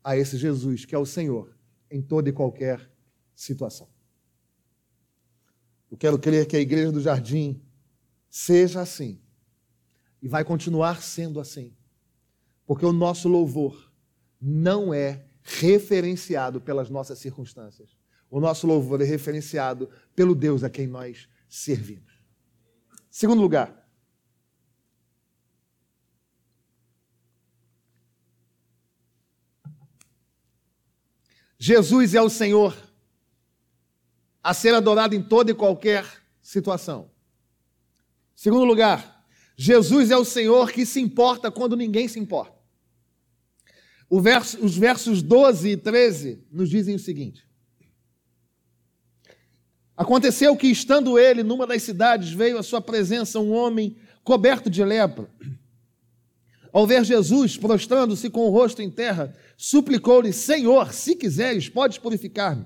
a 0.04 0.18
esse 0.18 0.38
Jesus, 0.38 0.86
que 0.86 0.94
é 0.94 0.98
o 0.98 1.06
Senhor, 1.06 1.58
em 1.90 2.02
toda 2.02 2.30
e 2.30 2.34
qualquer 2.34 2.92
situação. 3.34 3.90
Eu 5.90 5.98
quero 5.98 6.20
crer 6.20 6.46
que 6.46 6.58
a 6.58 6.60
igreja 6.60 6.92
do 6.92 7.02
jardim 7.02 7.64
seja 8.30 8.82
assim 8.82 9.25
e 10.22 10.28
vai 10.28 10.44
continuar 10.44 11.02
sendo 11.02 11.40
assim, 11.40 11.76
porque 12.66 12.86
o 12.86 12.94
nosso 12.94 13.28
louvor 13.28 13.92
não 14.42 14.94
é 14.94 15.26
referenciado 15.42 16.60
pelas 16.60 16.90
nossas 16.90 17.20
circunstâncias. 17.20 17.98
O 18.30 18.40
nosso 18.40 18.66
louvor 18.66 19.02
é 19.02 19.06
referenciado 19.06 19.90
pelo 20.16 20.34
Deus 20.34 20.64
a 20.64 20.70
quem 20.70 20.88
nós 20.88 21.30
servimos. 21.48 22.14
Segundo 23.10 23.42
lugar, 23.42 23.86
Jesus 31.58 32.14
é 32.14 32.22
o 32.22 32.30
Senhor 32.30 32.76
a 34.44 34.54
ser 34.54 34.76
adorado 34.76 35.16
em 35.16 35.24
toda 35.24 35.50
e 35.52 35.56
qualquer 35.56 36.06
situação. 36.42 37.10
Segundo 38.36 38.66
lugar, 38.66 39.15
Jesus 39.58 40.12
é 40.12 40.18
o 40.18 40.26
Senhor 40.26 40.72
que 40.72 40.86
se 40.86 41.00
importa 41.00 41.50
quando 41.50 41.76
ninguém 41.76 42.08
se 42.08 42.20
importa. 42.20 42.56
Verso, 44.12 44.64
os 44.64 44.78
versos 44.78 45.22
12 45.22 45.70
e 45.70 45.78
13 45.78 46.44
nos 46.52 46.70
dizem 46.70 46.96
o 46.96 47.00
seguinte: 47.00 47.46
Aconteceu 49.98 50.56
que, 50.56 50.68
estando 50.68 51.18
ele 51.18 51.44
numa 51.44 51.66
das 51.66 51.84
cidades, 51.84 52.32
veio 52.32 52.58
à 52.58 52.64
sua 52.64 52.82
presença 52.82 53.40
um 53.40 53.52
homem 53.52 53.98
coberto 54.24 54.70
de 54.70 54.84
lepra. 54.84 55.30
Ao 56.72 56.86
ver 56.86 57.06
Jesus 57.06 57.56
prostrando-se 57.56 58.30
com 58.30 58.42
o 58.42 58.50
rosto 58.50 58.82
em 58.82 58.92
terra, 58.92 59.34
suplicou-lhe: 59.56 60.34
Senhor, 60.34 60.94
se 60.94 61.16
quiseres, 61.16 61.70
podes 61.70 61.98
purificar-me. 61.98 62.66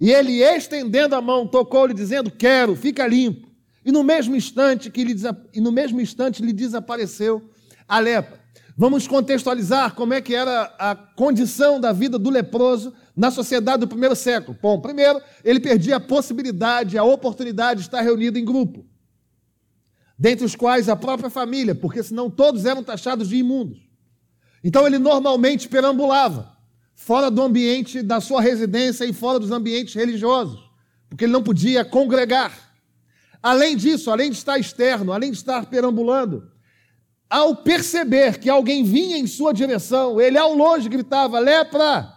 E 0.00 0.10
ele, 0.10 0.42
estendendo 0.42 1.14
a 1.14 1.20
mão, 1.20 1.46
tocou-lhe, 1.46 1.94
dizendo: 1.94 2.30
Quero, 2.30 2.74
fica 2.74 3.06
limpo. 3.06 3.53
E 3.84 3.92
no 3.92 4.02
mesmo 4.02 4.34
instante 4.34 4.90
que 4.90 5.04
lhe, 5.04 5.14
e 5.52 5.60
no 5.60 5.70
mesmo 5.70 6.00
instante 6.00 6.42
lhe 6.42 6.52
desapareceu 6.52 7.50
a 7.86 7.98
lepra. 7.98 8.42
Vamos 8.76 9.06
contextualizar 9.06 9.94
como 9.94 10.14
é 10.14 10.20
que 10.20 10.34
era 10.34 10.74
a 10.78 10.96
condição 10.96 11.78
da 11.78 11.92
vida 11.92 12.18
do 12.18 12.28
leproso 12.28 12.92
na 13.14 13.30
sociedade 13.30 13.80
do 13.80 13.88
primeiro 13.88 14.16
século. 14.16 14.58
Bom, 14.60 14.80
primeiro, 14.80 15.20
ele 15.44 15.60
perdia 15.60 15.96
a 15.96 16.00
possibilidade, 16.00 16.98
a 16.98 17.04
oportunidade 17.04 17.80
de 17.80 17.86
estar 17.86 18.00
reunido 18.00 18.36
em 18.36 18.44
grupo, 18.44 18.84
dentre 20.18 20.44
os 20.44 20.56
quais 20.56 20.88
a 20.88 20.96
própria 20.96 21.30
família, 21.30 21.74
porque 21.74 22.02
senão 22.02 22.28
todos 22.28 22.64
eram 22.64 22.82
taxados 22.82 23.28
de 23.28 23.36
imundos. 23.36 23.78
Então 24.62 24.86
ele 24.86 24.98
normalmente 24.98 25.68
perambulava 25.68 26.56
fora 26.96 27.30
do 27.30 27.42
ambiente 27.42 28.02
da 28.02 28.20
sua 28.20 28.40
residência 28.40 29.04
e 29.04 29.12
fora 29.12 29.38
dos 29.38 29.52
ambientes 29.52 29.94
religiosos, 29.94 30.58
porque 31.08 31.26
ele 31.26 31.32
não 31.32 31.42
podia 31.44 31.84
congregar. 31.84 32.73
Além 33.44 33.76
disso, 33.76 34.10
além 34.10 34.30
de 34.30 34.38
estar 34.38 34.58
externo, 34.58 35.12
além 35.12 35.30
de 35.30 35.36
estar 35.36 35.66
perambulando, 35.66 36.50
ao 37.28 37.56
perceber 37.56 38.38
que 38.38 38.48
alguém 38.48 38.82
vinha 38.82 39.18
em 39.18 39.26
sua 39.26 39.52
direção, 39.52 40.18
ele 40.18 40.38
ao 40.38 40.54
longe 40.54 40.88
gritava: 40.88 41.38
lepra! 41.38 42.10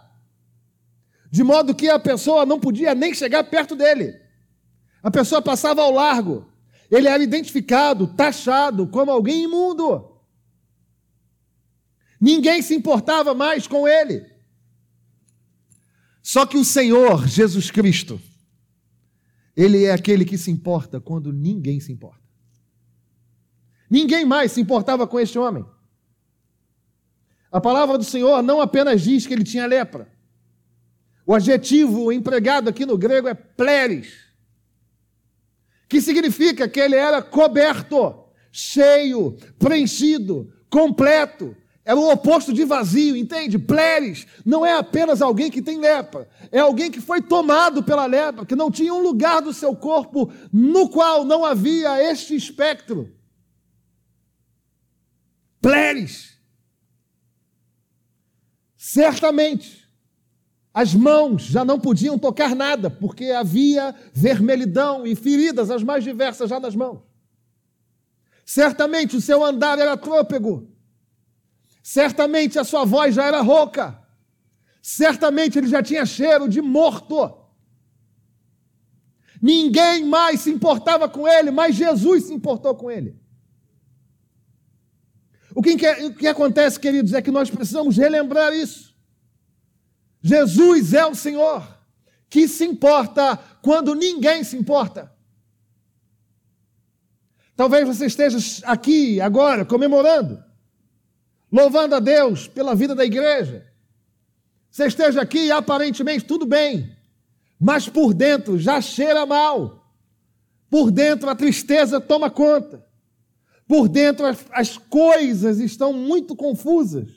De 1.30 1.44
modo 1.44 1.74
que 1.74 1.86
a 1.86 1.98
pessoa 1.98 2.46
não 2.46 2.58
podia 2.58 2.94
nem 2.94 3.12
chegar 3.12 3.44
perto 3.44 3.76
dele. 3.76 4.18
A 5.02 5.10
pessoa 5.10 5.42
passava 5.42 5.82
ao 5.82 5.90
largo. 5.90 6.50
Ele 6.90 7.06
era 7.06 7.22
identificado, 7.22 8.06
taxado 8.06 8.86
como 8.86 9.10
alguém 9.10 9.44
imundo. 9.44 10.18
Ninguém 12.18 12.62
se 12.62 12.74
importava 12.74 13.34
mais 13.34 13.66
com 13.66 13.86
ele. 13.86 14.24
Só 16.22 16.46
que 16.46 16.56
o 16.56 16.64
Senhor 16.64 17.28
Jesus 17.28 17.70
Cristo, 17.70 18.18
Ele 19.58 19.86
é 19.86 19.92
aquele 19.92 20.24
que 20.24 20.38
se 20.38 20.52
importa 20.52 21.00
quando 21.00 21.32
ninguém 21.32 21.80
se 21.80 21.90
importa. 21.90 22.22
Ninguém 23.90 24.24
mais 24.24 24.52
se 24.52 24.60
importava 24.60 25.04
com 25.04 25.18
este 25.18 25.36
homem. 25.36 25.66
A 27.50 27.60
palavra 27.60 27.98
do 27.98 28.04
Senhor 28.04 28.40
não 28.40 28.60
apenas 28.60 29.02
diz 29.02 29.26
que 29.26 29.34
ele 29.34 29.42
tinha 29.42 29.66
lepra. 29.66 30.08
O 31.26 31.34
adjetivo 31.34 32.12
empregado 32.12 32.68
aqui 32.68 32.86
no 32.86 32.96
grego 32.96 33.26
é 33.26 33.34
pleris, 33.34 34.28
que 35.88 36.00
significa 36.00 36.68
que 36.68 36.78
ele 36.78 36.94
era 36.94 37.20
coberto, 37.20 38.26
cheio, 38.52 39.36
preenchido, 39.58 40.52
completo. 40.70 41.56
Era 41.88 41.98
o 41.98 42.12
oposto 42.12 42.52
de 42.52 42.66
vazio, 42.66 43.16
entende? 43.16 43.58
Pleres 43.58 44.26
não 44.44 44.64
é 44.64 44.74
apenas 44.74 45.22
alguém 45.22 45.50
que 45.50 45.62
tem 45.62 45.78
lepra, 45.78 46.28
é 46.52 46.58
alguém 46.58 46.90
que 46.90 47.00
foi 47.00 47.22
tomado 47.22 47.82
pela 47.82 48.04
lepra, 48.04 48.44
que 48.44 48.54
não 48.54 48.70
tinha 48.70 48.92
um 48.92 49.00
lugar 49.00 49.40
do 49.40 49.54
seu 49.54 49.74
corpo 49.74 50.30
no 50.52 50.90
qual 50.90 51.24
não 51.24 51.46
havia 51.46 51.98
este 52.10 52.36
espectro. 52.36 53.10
Pleres. 55.62 56.36
Certamente, 58.76 59.88
as 60.74 60.94
mãos 60.94 61.44
já 61.44 61.64
não 61.64 61.80
podiam 61.80 62.18
tocar 62.18 62.54
nada, 62.54 62.90
porque 62.90 63.30
havia 63.30 63.94
vermelhidão 64.12 65.06
e 65.06 65.16
feridas 65.16 65.70
as 65.70 65.82
mais 65.82 66.04
diversas 66.04 66.50
já 66.50 66.60
nas 66.60 66.76
mãos. 66.76 67.00
Certamente 68.44 69.16
o 69.16 69.22
seu 69.22 69.42
andar 69.42 69.78
era 69.78 69.96
trôpego. 69.96 70.76
Certamente 71.88 72.58
a 72.58 72.64
sua 72.64 72.84
voz 72.84 73.14
já 73.14 73.24
era 73.24 73.40
rouca. 73.40 73.98
Certamente 74.82 75.56
ele 75.56 75.68
já 75.68 75.82
tinha 75.82 76.04
cheiro 76.04 76.46
de 76.46 76.60
morto. 76.60 77.48
Ninguém 79.40 80.04
mais 80.04 80.42
se 80.42 80.50
importava 80.50 81.08
com 81.08 81.26
ele, 81.26 81.50
mas 81.50 81.74
Jesus 81.74 82.24
se 82.24 82.34
importou 82.34 82.74
com 82.74 82.90
ele. 82.90 83.18
O 85.54 85.62
que, 85.62 85.76
o 86.04 86.14
que 86.14 86.26
acontece, 86.26 86.78
queridos, 86.78 87.14
é 87.14 87.22
que 87.22 87.30
nós 87.30 87.48
precisamos 87.48 87.96
relembrar 87.96 88.52
isso. 88.52 88.94
Jesus 90.20 90.92
é 90.92 91.06
o 91.06 91.14
Senhor 91.14 91.66
que 92.28 92.46
se 92.46 92.66
importa 92.66 93.38
quando 93.62 93.94
ninguém 93.94 94.44
se 94.44 94.58
importa. 94.58 95.10
Talvez 97.56 97.88
você 97.88 98.04
esteja 98.04 98.38
aqui 98.66 99.22
agora 99.22 99.64
comemorando, 99.64 100.47
louvando 101.50 101.94
a 101.94 102.00
Deus 102.00 102.46
pela 102.46 102.74
vida 102.74 102.94
da 102.94 103.04
igreja. 103.04 103.66
Você 104.70 104.86
esteja 104.86 105.22
aqui 105.22 105.46
e 105.46 105.52
aparentemente 105.52 106.24
tudo 106.24 106.46
bem, 106.46 106.94
mas 107.58 107.88
por 107.88 108.12
dentro 108.14 108.58
já 108.58 108.80
cheira 108.80 109.24
mal. 109.26 109.78
Por 110.70 110.90
dentro 110.90 111.30
a 111.30 111.34
tristeza 111.34 112.00
toma 112.00 112.30
conta. 112.30 112.86
Por 113.66 113.88
dentro 113.88 114.26
as, 114.26 114.44
as 114.50 114.78
coisas 114.78 115.58
estão 115.58 115.92
muito 115.92 116.36
confusas. 116.36 117.10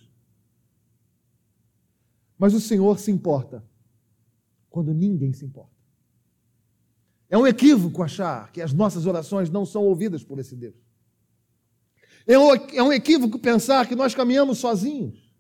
Mas 2.38 2.54
o 2.54 2.60
Senhor 2.60 2.98
se 2.98 3.12
importa 3.12 3.64
quando 4.70 4.94
ninguém 4.94 5.34
se 5.34 5.46
importa. 5.46 5.72
É 7.30 7.38
um 7.38 7.46
equívoco 7.46 8.02
achar 8.04 8.52
que 8.52 8.62
as 8.62 8.74
nossas 8.74 9.06
orações 9.06 9.50
não 9.50 9.66
são 9.66 9.84
ouvidas 9.84 10.24
por 10.24 10.40
esse 10.40 10.56
Deus. 10.56 10.76
É 12.28 12.38
um, 12.38 12.54
é 12.54 12.84
um 12.84 12.94
equívoco 12.94 13.40
pensar 13.40 13.88
que 13.88 13.96
nós 13.96 14.14
caminhamos 14.14 14.60
sozinhos. 14.60 15.32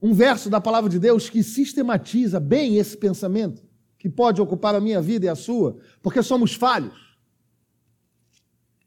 Um 0.00 0.12
verso 0.12 0.50
da 0.50 0.60
palavra 0.60 0.90
de 0.90 0.98
Deus 0.98 1.30
que 1.30 1.42
sistematiza 1.42 2.40
bem 2.40 2.76
esse 2.76 2.96
pensamento 2.96 3.62
que 3.96 4.08
pode 4.08 4.42
ocupar 4.42 4.74
a 4.74 4.80
minha 4.80 5.00
vida 5.00 5.26
e 5.26 5.28
a 5.28 5.36
sua, 5.36 5.78
porque 6.02 6.24
somos 6.24 6.54
falhos. 6.54 7.16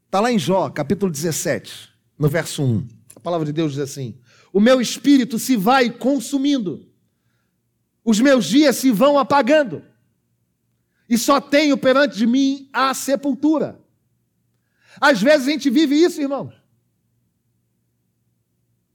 Está 0.04 0.20
lá 0.20 0.30
em 0.30 0.38
Jó, 0.38 0.68
capítulo 0.68 1.10
17, 1.10 1.88
no 2.18 2.28
verso 2.28 2.62
1. 2.62 2.86
A 3.16 3.20
palavra 3.20 3.46
de 3.46 3.52
Deus 3.52 3.72
diz 3.72 3.80
assim: 3.80 4.18
O 4.52 4.60
meu 4.60 4.78
espírito 4.78 5.38
se 5.38 5.56
vai 5.56 5.90
consumindo, 5.90 6.86
os 8.04 8.20
meus 8.20 8.44
dias 8.44 8.76
se 8.76 8.90
vão 8.90 9.18
apagando, 9.18 9.82
e 11.08 11.16
só 11.16 11.40
tenho 11.40 11.76
perante 11.76 12.16
de 12.16 12.26
mim 12.26 12.68
a 12.72 12.92
sepultura. 12.94 13.80
Às 15.00 15.22
vezes 15.22 15.46
a 15.46 15.50
gente 15.50 15.70
vive 15.70 15.94
isso, 15.94 16.20
irmãos. 16.20 16.54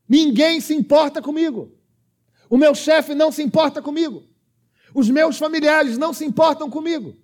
Ninguém 0.07 0.59
se 0.59 0.73
importa 0.73 1.21
comigo. 1.21 1.71
O 2.49 2.57
meu 2.57 2.75
chefe 2.75 3.15
não 3.15 3.31
se 3.31 3.41
importa 3.41 3.81
comigo. 3.81 4.23
Os 4.93 5.09
meus 5.09 5.37
familiares 5.37 5.97
não 5.97 6.11
se 6.11 6.25
importam 6.25 6.69
comigo. 6.69 7.17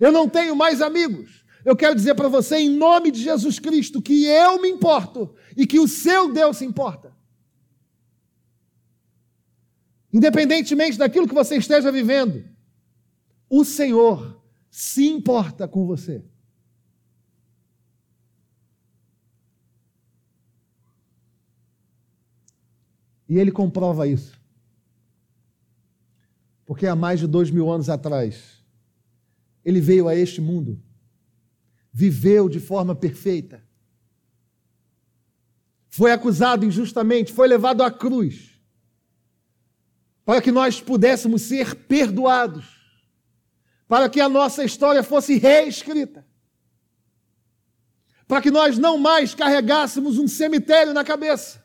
Eu 0.00 0.10
não 0.10 0.28
tenho 0.28 0.56
mais 0.56 0.82
amigos. 0.82 1.44
Eu 1.64 1.76
quero 1.76 1.94
dizer 1.94 2.14
para 2.14 2.28
você, 2.28 2.56
em 2.56 2.68
nome 2.68 3.10
de 3.10 3.22
Jesus 3.22 3.58
Cristo, 3.58 4.02
que 4.02 4.26
eu 4.26 4.60
me 4.60 4.68
importo 4.68 5.34
e 5.56 5.66
que 5.66 5.78
o 5.78 5.86
seu 5.86 6.32
Deus 6.32 6.56
se 6.56 6.64
importa. 6.64 7.14
Independentemente 10.12 10.98
daquilo 10.98 11.26
que 11.26 11.34
você 11.34 11.56
esteja 11.56 11.90
vivendo, 11.90 12.44
o 13.48 13.64
Senhor 13.64 14.42
se 14.70 15.06
importa 15.06 15.68
com 15.68 15.86
você. 15.86 16.24
E 23.28 23.38
ele 23.38 23.50
comprova 23.50 24.06
isso. 24.06 24.38
Porque 26.66 26.86
há 26.86 26.96
mais 26.96 27.20
de 27.20 27.26
dois 27.26 27.50
mil 27.50 27.70
anos 27.70 27.88
atrás, 27.88 28.62
ele 29.64 29.80
veio 29.80 30.08
a 30.08 30.14
este 30.14 30.40
mundo, 30.40 30.82
viveu 31.92 32.48
de 32.48 32.60
forma 32.60 32.94
perfeita, 32.94 33.62
foi 35.88 36.10
acusado 36.10 36.64
injustamente, 36.64 37.32
foi 37.32 37.46
levado 37.46 37.82
à 37.82 37.90
cruz, 37.90 38.60
para 40.24 40.42
que 40.42 40.50
nós 40.50 40.80
pudéssemos 40.80 41.42
ser 41.42 41.74
perdoados, 41.86 42.83
para 43.86 44.08
que 44.08 44.20
a 44.20 44.28
nossa 44.28 44.64
história 44.64 45.02
fosse 45.02 45.36
reescrita, 45.38 46.26
para 48.26 48.40
que 48.40 48.50
nós 48.50 48.78
não 48.78 48.98
mais 48.98 49.34
carregássemos 49.34 50.18
um 50.18 50.26
cemitério 50.26 50.92
na 50.92 51.04
cabeça. 51.04 51.62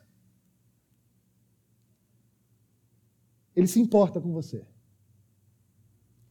Ele 3.56 3.68
se 3.68 3.80
importa 3.80 4.22
com 4.22 4.32
você. 4.32 4.66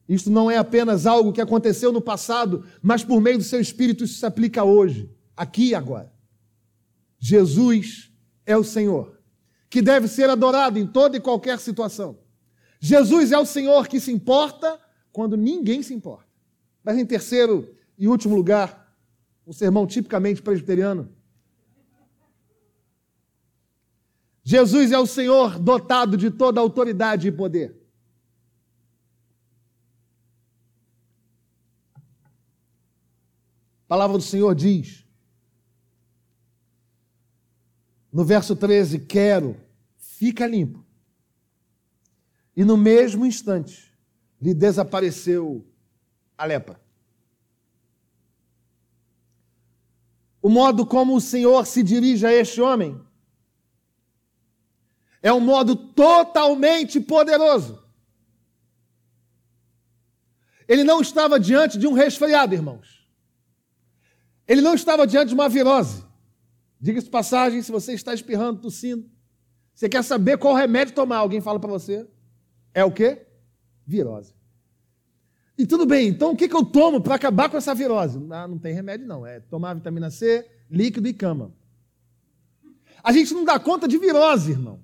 Isto 0.09 0.31
não 0.31 0.51
é 0.51 0.57
apenas 0.57 1.07
algo 1.07 1.33
que 1.33 1.41
aconteceu 1.41 1.93
no 1.93 2.01
passado, 2.01 2.67
mas 2.83 3.05
por 3.05 3.21
meio 3.21 3.39
do 3.39 3.45
seu 3.45 3.61
Espírito 3.61 4.05
isso 4.05 4.19
se 4.19 4.25
aplica 4.25 4.65
hoje, 4.65 5.15
aqui 5.37 5.69
e 5.69 5.75
agora. 5.75 6.11
Jesus 7.19 8.11
é 8.47 8.57
o 8.57 8.65
Senhor, 8.65 9.21
que 9.69 9.83
deve 9.83 10.09
ser 10.09 10.31
adorado 10.31 10.79
em 10.79 10.87
toda 10.87 11.17
e 11.17 11.21
qualquer 11.21 11.59
situação. 11.59 12.19
Jesus 12.81 13.33
é 13.33 13.39
o 13.39 13.45
Senhor 13.45 13.87
que 13.89 14.01
se 14.01 14.11
importa 14.11 14.81
quando 15.19 15.37
ninguém 15.37 15.83
se 15.83 15.93
importa. 15.93 16.31
Mas 16.81 16.97
em 16.97 17.05
terceiro 17.05 17.75
e 17.99 18.07
último 18.07 18.37
lugar, 18.37 18.97
um 19.45 19.53
sermão 19.53 19.85
tipicamente 19.85 20.41
presbiteriano. 20.41 21.13
Jesus 24.45 24.93
é 24.93 24.99
o 24.99 25.07
Senhor 25.07 25.59
dotado 25.59 26.17
de 26.17 26.31
toda 26.31 26.61
autoridade 26.61 27.27
e 27.27 27.33
poder. 27.33 27.77
A 31.97 33.89
palavra 33.89 34.19
do 34.19 34.23
Senhor 34.23 34.55
diz, 34.55 35.05
no 38.13 38.25
verso 38.25 38.55
13: 38.55 39.01
Quero, 39.01 39.61
fica 39.97 40.47
limpo. 40.47 40.87
E 42.55 42.65
no 42.65 42.77
mesmo 42.77 43.27
instante 43.27 43.88
lhe 44.41 44.55
desapareceu 44.55 45.67
a 46.37 46.45
lepra. 46.45 46.81
O 50.41 50.49
modo 50.49 50.87
como 50.87 51.17
o 51.17 51.21
Senhor 51.21 51.67
se 51.67 51.83
dirige 51.83 52.25
a 52.27 52.33
este 52.33 52.61
homem 52.61 53.01
é 55.21 55.33
um 55.33 55.41
modo 55.41 55.75
totalmente 55.75 57.01
poderoso. 57.01 57.83
Ele 60.69 60.85
não 60.85 61.01
estava 61.01 61.41
diante 61.41 61.79
de 61.79 61.87
um 61.87 61.93
resfriado, 61.93 62.55
irmãos. 62.55 63.07
Ele 64.47 64.61
não 64.61 64.75
estava 64.75 65.07
diante 65.07 65.29
de 65.29 65.35
uma 65.35 65.49
virose. 65.49 66.05
Diga-se 66.81 67.11
passagem, 67.11 67.61
se 67.61 67.73
você 67.73 67.93
está 67.93 68.15
espirrando, 68.15 68.61
tossindo, 68.61 69.11
você 69.75 69.89
quer 69.89 70.03
saber 70.03 70.39
qual 70.39 70.55
remédio 70.55 70.95
tomar, 70.95 71.19
alguém 71.19 71.41
fala 71.41 71.59
para 71.59 71.71
você. 71.71 72.09
É 72.73 72.85
o 72.85 72.93
quê? 72.93 73.28
Virose. 73.89 74.35
E 75.57 75.67
tudo 75.67 75.87
bem, 75.87 76.09
então 76.09 76.33
o 76.33 76.37
que, 76.37 76.47
que 76.47 76.55
eu 76.55 76.65
tomo 76.65 77.01
para 77.01 77.15
acabar 77.15 77.49
com 77.49 77.57
essa 77.57 77.75
virose? 77.75 78.21
Ah, 78.31 78.47
não 78.47 78.59
tem 78.59 78.73
remédio, 78.75 79.07
não. 79.07 79.27
É 79.27 79.41
tomar 79.41 79.75
vitamina 79.75 80.11
C, 80.11 80.47
líquido 80.71 81.09
e 81.09 81.13
cama. 81.15 81.53
A 83.03 83.11
gente 83.13 83.33
não 83.33 83.45
dá 83.45 83.59
conta 83.59 83.89
de 83.89 83.97
virose, 83.97 84.53
irmão. 84.53 84.79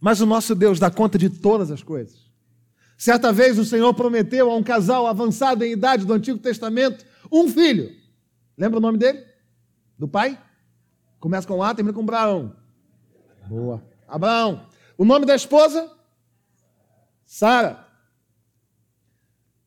Mas 0.00 0.20
o 0.20 0.26
nosso 0.26 0.54
Deus 0.54 0.78
dá 0.78 0.90
conta 0.90 1.18
de 1.18 1.28
todas 1.28 1.70
as 1.70 1.82
coisas. 1.82 2.30
Certa 2.96 3.32
vez 3.32 3.58
o 3.58 3.64
Senhor 3.64 3.92
prometeu 3.92 4.50
a 4.50 4.56
um 4.56 4.62
casal 4.62 5.06
avançado 5.06 5.64
em 5.64 5.72
idade 5.72 6.06
do 6.06 6.14
Antigo 6.14 6.38
Testamento 6.38 7.04
um 7.30 7.48
filho. 7.48 7.90
Lembra 8.56 8.78
o 8.78 8.82
nome 8.82 8.96
dele? 8.96 9.22
Do 9.98 10.08
pai? 10.08 10.40
Começa 11.18 11.46
com 11.46 11.62
A, 11.62 11.74
termina 11.74 11.94
com 11.94 12.02
Abraão. 12.02 12.56
Boa. 13.48 13.82
Abraão. 14.08 14.66
O 14.96 15.04
nome 15.04 15.26
da 15.26 15.34
esposa? 15.34 15.90
Sara. 17.32 17.86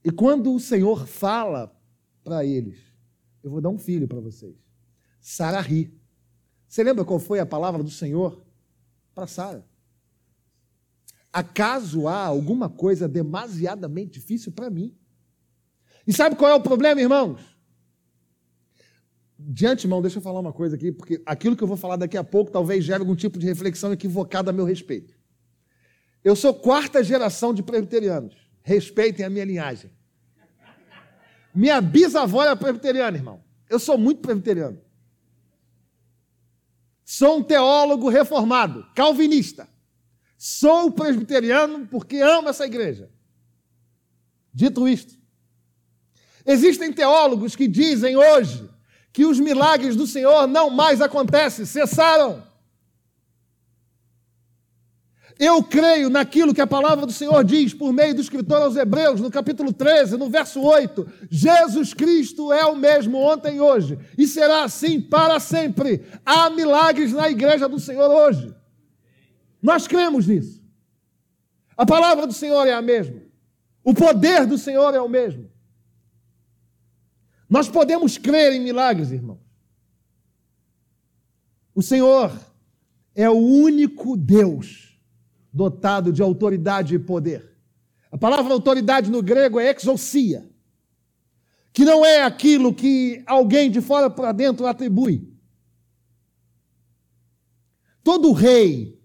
E 0.04 0.12
quando 0.12 0.54
o 0.54 0.60
Senhor 0.60 1.08
fala 1.08 1.74
para 2.22 2.44
eles, 2.44 2.78
eu 3.42 3.50
vou 3.50 3.62
dar 3.62 3.70
um 3.70 3.78
filho 3.78 4.06
para 4.06 4.20
vocês. 4.20 4.54
Sara 5.22 5.62
ri. 5.62 5.98
Você 6.68 6.84
lembra 6.84 7.06
qual 7.06 7.20
foi 7.20 7.40
a 7.40 7.46
palavra 7.46 7.82
do 7.82 7.90
Senhor 7.90 8.46
para 9.16 9.28
Sara? 9.28 9.66
Acaso 11.32 12.06
há 12.06 12.26
alguma 12.26 12.70
coisa 12.70 13.08
demasiadamente 13.08 14.20
difícil 14.20 14.52
para 14.52 14.70
mim? 14.70 14.94
E 16.06 16.12
sabe 16.12 16.36
qual 16.36 16.52
é 16.52 16.56
o 16.56 16.62
problema, 16.62 17.00
irmãos? 17.00 17.40
De 19.40 19.66
antemão, 19.66 20.02
deixa 20.02 20.18
eu 20.18 20.22
falar 20.22 20.42
uma 20.42 20.52
coisa 20.52 20.76
aqui, 20.76 20.92
porque 20.92 21.24
aquilo 21.26 21.56
que 21.56 21.64
eu 21.64 21.68
vou 21.68 21.78
falar 21.78 21.96
daqui 21.96 22.18
a 22.18 22.26
pouco 22.26 22.52
talvez 22.52 22.84
gere 22.84 23.00
algum 23.00 23.16
tipo 23.16 23.40
de 23.40 23.46
reflexão 23.46 23.94
equivocada 23.94 24.50
a 24.50 24.54
meu 24.54 24.66
respeito. 24.66 25.13
Eu 26.24 26.36
sou 26.36 26.54
quarta 26.54 27.04
geração 27.04 27.54
de 27.54 27.62
presbiterianos. 27.62 28.36
Respeitem 28.62 29.26
a 29.26 29.30
minha 29.30 29.46
linhagem. 29.46 29.92
Minha 31.54 31.82
bisavó 31.82 32.42
era 32.42 32.56
presbiteriana, 32.56 33.18
irmão. 33.18 33.44
Eu 33.70 33.78
sou 33.78 33.98
muito 33.98 34.22
presbiteriano. 34.22 34.82
Sou 37.04 37.38
um 37.38 37.44
teólogo 37.44 38.10
reformado, 38.10 38.88
calvinista. 38.96 39.68
Sou 40.38 40.92
presbiteriano 40.92 41.86
porque 41.88 42.18
amo 42.18 42.50
essa 42.50 42.66
igreja. 42.66 43.10
Dito 44.54 44.88
isto, 44.88 45.18
existem 46.46 46.94
teólogos 46.94 47.56
que 47.56 47.68
dizem 47.68 48.16
hoje 48.16 48.70
que 49.12 49.26
os 49.26 49.40
milagres 49.40 49.96
do 49.96 50.06
Senhor 50.06 50.48
não 50.48 50.70
mais 50.70 51.02
acontecem, 51.02 51.66
cessaram. 51.66 52.44
Eu 55.40 55.64
creio 55.64 56.10
naquilo 56.10 56.54
que 56.54 56.62
a 56.62 56.68
palavra 56.68 57.06
do 57.06 57.12
Senhor 57.12 57.44
diz 57.44 57.74
por 57.74 57.92
meio 57.92 58.14
do 58.14 58.22
escritor 58.22 58.62
aos 58.62 58.76
Hebreus, 58.76 59.20
no 59.20 59.32
capítulo 59.32 59.74
13, 59.74 60.18
no 60.18 60.30
verso 60.30 60.62
8. 60.62 61.08
Jesus 61.30 61.94
Cristo 61.94 62.54
é 62.54 62.66
o 62.66 62.76
mesmo 62.76 63.18
ontem 63.18 63.58
e 63.58 63.62
hoje, 63.62 63.98
e 64.18 64.28
será 64.28 64.64
assim 64.64 65.02
para 65.02 65.40
sempre. 65.40 66.06
Há 66.26 66.50
milagres 66.50 67.14
na 67.14 67.30
igreja 67.30 67.68
do 67.68 67.80
Senhor 67.80 68.10
hoje. 68.10 68.54
Nós 69.62 69.88
cremos 69.88 70.28
nisso. 70.28 70.62
A 71.76 71.86
palavra 71.86 72.28
do 72.28 72.34
Senhor 72.34 72.68
é 72.68 72.74
a 72.74 72.82
mesma. 72.82 73.22
O 73.84 73.94
poder 73.94 74.46
do 74.46 74.58
Senhor 74.58 74.94
é 74.94 75.02
o 75.02 75.10
mesmo. 75.10 75.50
Nós 77.50 77.68
podemos 77.68 78.18
crer 78.18 78.54
em 78.54 78.60
milagres, 78.60 79.12
irmãos. 79.12 79.42
O 81.74 81.82
Senhor 81.82 82.32
é 83.16 83.30
o 83.30 83.38
único 83.38 84.16
Deus 84.16 84.93
dotado 85.54 86.12
de 86.12 86.22
autoridade 86.22 86.96
e 86.96 87.00
poder. 87.00 87.54
A 88.12 88.18
palavra 88.18 88.54
autoridade 88.54 89.12
no 89.12 89.22
grego 89.22 89.60
é 89.60 89.72
exousia, 89.72 90.50
que 91.72 91.86
não 91.86 92.04
é 92.04 92.24
aquilo 92.24 92.74
que 92.74 93.24
alguém 93.26 93.70
de 93.70 93.82
fora 93.82 94.10
para 94.10 94.32
dentro 94.32 94.66
atribui. 94.66 95.32
Todo 98.04 98.32
rei, 98.32 99.00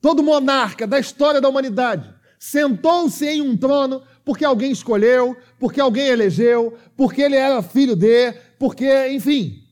todo 0.00 0.22
monarca 0.22 0.86
da 0.86 0.98
história 0.98 1.40
da 1.40 1.48
humanidade 1.48 2.12
sentou-se 2.38 3.26
em 3.26 3.40
um 3.40 3.56
trono 3.56 4.02
porque 4.22 4.44
alguém 4.44 4.70
escolheu, 4.70 5.36
porque 5.58 5.80
alguém 5.80 6.08
elegeu, 6.08 6.76
porque 6.94 7.22
ele 7.22 7.36
era 7.36 7.62
filho 7.62 7.96
de, 7.96 8.32
porque, 8.58 9.08
enfim. 9.08 9.62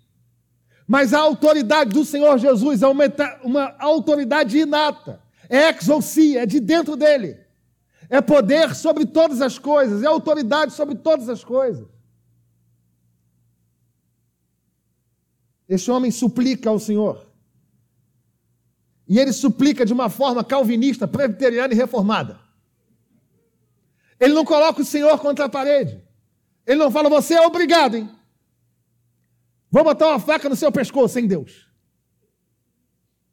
Mas 0.86 1.12
a 1.12 1.20
autoridade 1.20 1.90
do 1.90 2.04
Senhor 2.04 2.38
Jesus 2.38 2.82
é 2.82 2.86
uma, 2.86 3.04
uma 3.44 3.74
autoridade 3.78 4.58
inata 4.58 5.20
é 5.52 5.68
exousia, 5.68 6.44
é 6.44 6.46
de 6.46 6.58
dentro 6.58 6.96
dele. 6.96 7.38
É 8.08 8.22
poder 8.22 8.74
sobre 8.74 9.04
todas 9.04 9.42
as 9.42 9.58
coisas, 9.58 10.02
é 10.02 10.06
autoridade 10.06 10.72
sobre 10.72 10.94
todas 10.94 11.28
as 11.28 11.44
coisas. 11.44 11.86
Este 15.68 15.90
homem 15.90 16.10
suplica 16.10 16.70
ao 16.70 16.78
Senhor. 16.78 17.26
E 19.06 19.18
ele 19.18 19.32
suplica 19.32 19.84
de 19.84 19.92
uma 19.92 20.08
forma 20.08 20.42
calvinista, 20.42 21.06
presbiteriana 21.06 21.74
e 21.74 21.76
reformada. 21.76 22.40
Ele 24.18 24.32
não 24.32 24.46
coloca 24.46 24.80
o 24.80 24.86
Senhor 24.86 25.18
contra 25.18 25.44
a 25.44 25.50
parede. 25.50 26.02
Ele 26.66 26.78
não 26.78 26.90
fala, 26.90 27.10
você 27.10 27.34
é 27.34 27.46
obrigado, 27.46 27.96
hein? 27.96 28.08
Vou 29.70 29.84
botar 29.84 30.08
uma 30.08 30.18
faca 30.18 30.48
no 30.48 30.56
seu 30.56 30.72
pescoço, 30.72 31.14
sem 31.14 31.26
Deus. 31.26 31.66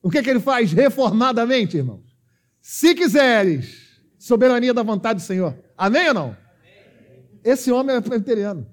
O 0.01 0.09
que, 0.09 0.21
que 0.21 0.29
ele 0.29 0.39
faz 0.39 0.73
reformadamente, 0.73 1.77
irmãos? 1.77 2.08
Se 2.71 2.93
quiseres, 2.93 3.99
soberania 4.19 4.75
da 4.75 4.83
vontade 4.83 5.19
do 5.21 5.25
Senhor. 5.25 5.57
Amém 5.75 6.09
ou 6.09 6.13
não? 6.13 6.37
Esse 7.43 7.71
homem 7.71 7.95
é 7.95 7.99
presbiteriano. 7.99 8.71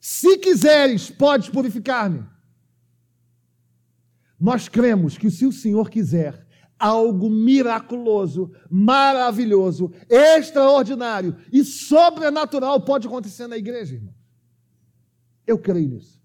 Se 0.00 0.38
quiseres, 0.38 1.10
podes 1.10 1.50
purificar-me. 1.50 2.26
Nós 4.40 4.70
cremos 4.70 5.18
que 5.18 5.30
se 5.30 5.44
o 5.44 5.52
Senhor 5.52 5.90
quiser, 5.90 6.46
algo 6.78 7.28
miraculoso, 7.28 8.50
maravilhoso, 8.70 9.92
extraordinário 10.08 11.36
e 11.52 11.62
sobrenatural 11.62 12.80
pode 12.80 13.06
acontecer 13.06 13.46
na 13.46 13.58
igreja, 13.58 13.96
irmão. 13.96 14.14
Eu 15.46 15.58
creio 15.58 15.90
nisso. 15.90 16.18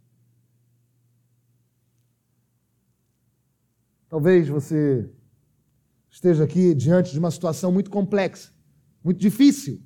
Talvez 4.07 4.47
você 4.47 5.13
esteja 6.15 6.45
aqui 6.45 6.73
diante 6.73 7.11
de 7.11 7.19
uma 7.19 7.29
situação 7.29 7.73
muito 7.73 7.89
complexa, 7.89 8.53
muito 9.03 9.19
difícil. 9.19 9.81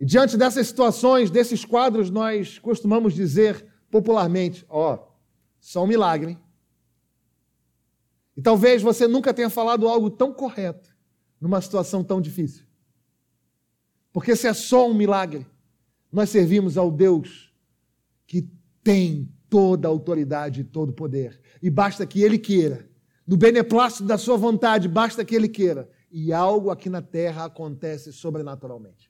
E 0.00 0.06
diante 0.06 0.38
dessas 0.38 0.66
situações, 0.66 1.30
desses 1.30 1.66
quadros, 1.66 2.08
nós 2.08 2.58
costumamos 2.58 3.12
dizer 3.12 3.66
popularmente: 3.90 4.64
ó, 4.70 4.94
oh, 4.94 5.12
só 5.60 5.84
um 5.84 5.86
milagre. 5.86 6.32
Hein? 6.32 6.40
E 8.38 8.40
talvez 8.40 8.80
você 8.80 9.06
nunca 9.06 9.34
tenha 9.34 9.50
falado 9.50 9.86
algo 9.86 10.08
tão 10.08 10.32
correto 10.32 10.96
numa 11.38 11.60
situação 11.60 12.02
tão 12.02 12.22
difícil. 12.22 12.64
Porque 14.14 14.34
se 14.34 14.48
é 14.48 14.54
só 14.54 14.88
um 14.88 14.94
milagre, 14.94 15.46
nós 16.10 16.30
servimos 16.30 16.78
ao 16.78 16.90
Deus 16.90 17.52
que 18.26 18.50
tem 18.82 19.30
toda 19.50 19.86
a 19.86 19.90
autoridade 19.90 20.62
e 20.62 20.64
todo 20.64 20.88
o 20.88 20.94
poder. 20.94 21.38
E 21.60 21.68
basta 21.68 22.06
que 22.06 22.22
Ele 22.22 22.38
queira 22.38 22.89
no 23.30 23.36
beneplácito 23.36 24.02
da 24.02 24.18
sua 24.18 24.36
vontade, 24.36 24.88
basta 24.88 25.24
que 25.24 25.36
ele 25.36 25.48
queira. 25.48 25.88
E 26.10 26.32
algo 26.32 26.68
aqui 26.68 26.90
na 26.90 27.00
terra 27.00 27.44
acontece 27.44 28.12
sobrenaturalmente. 28.12 29.08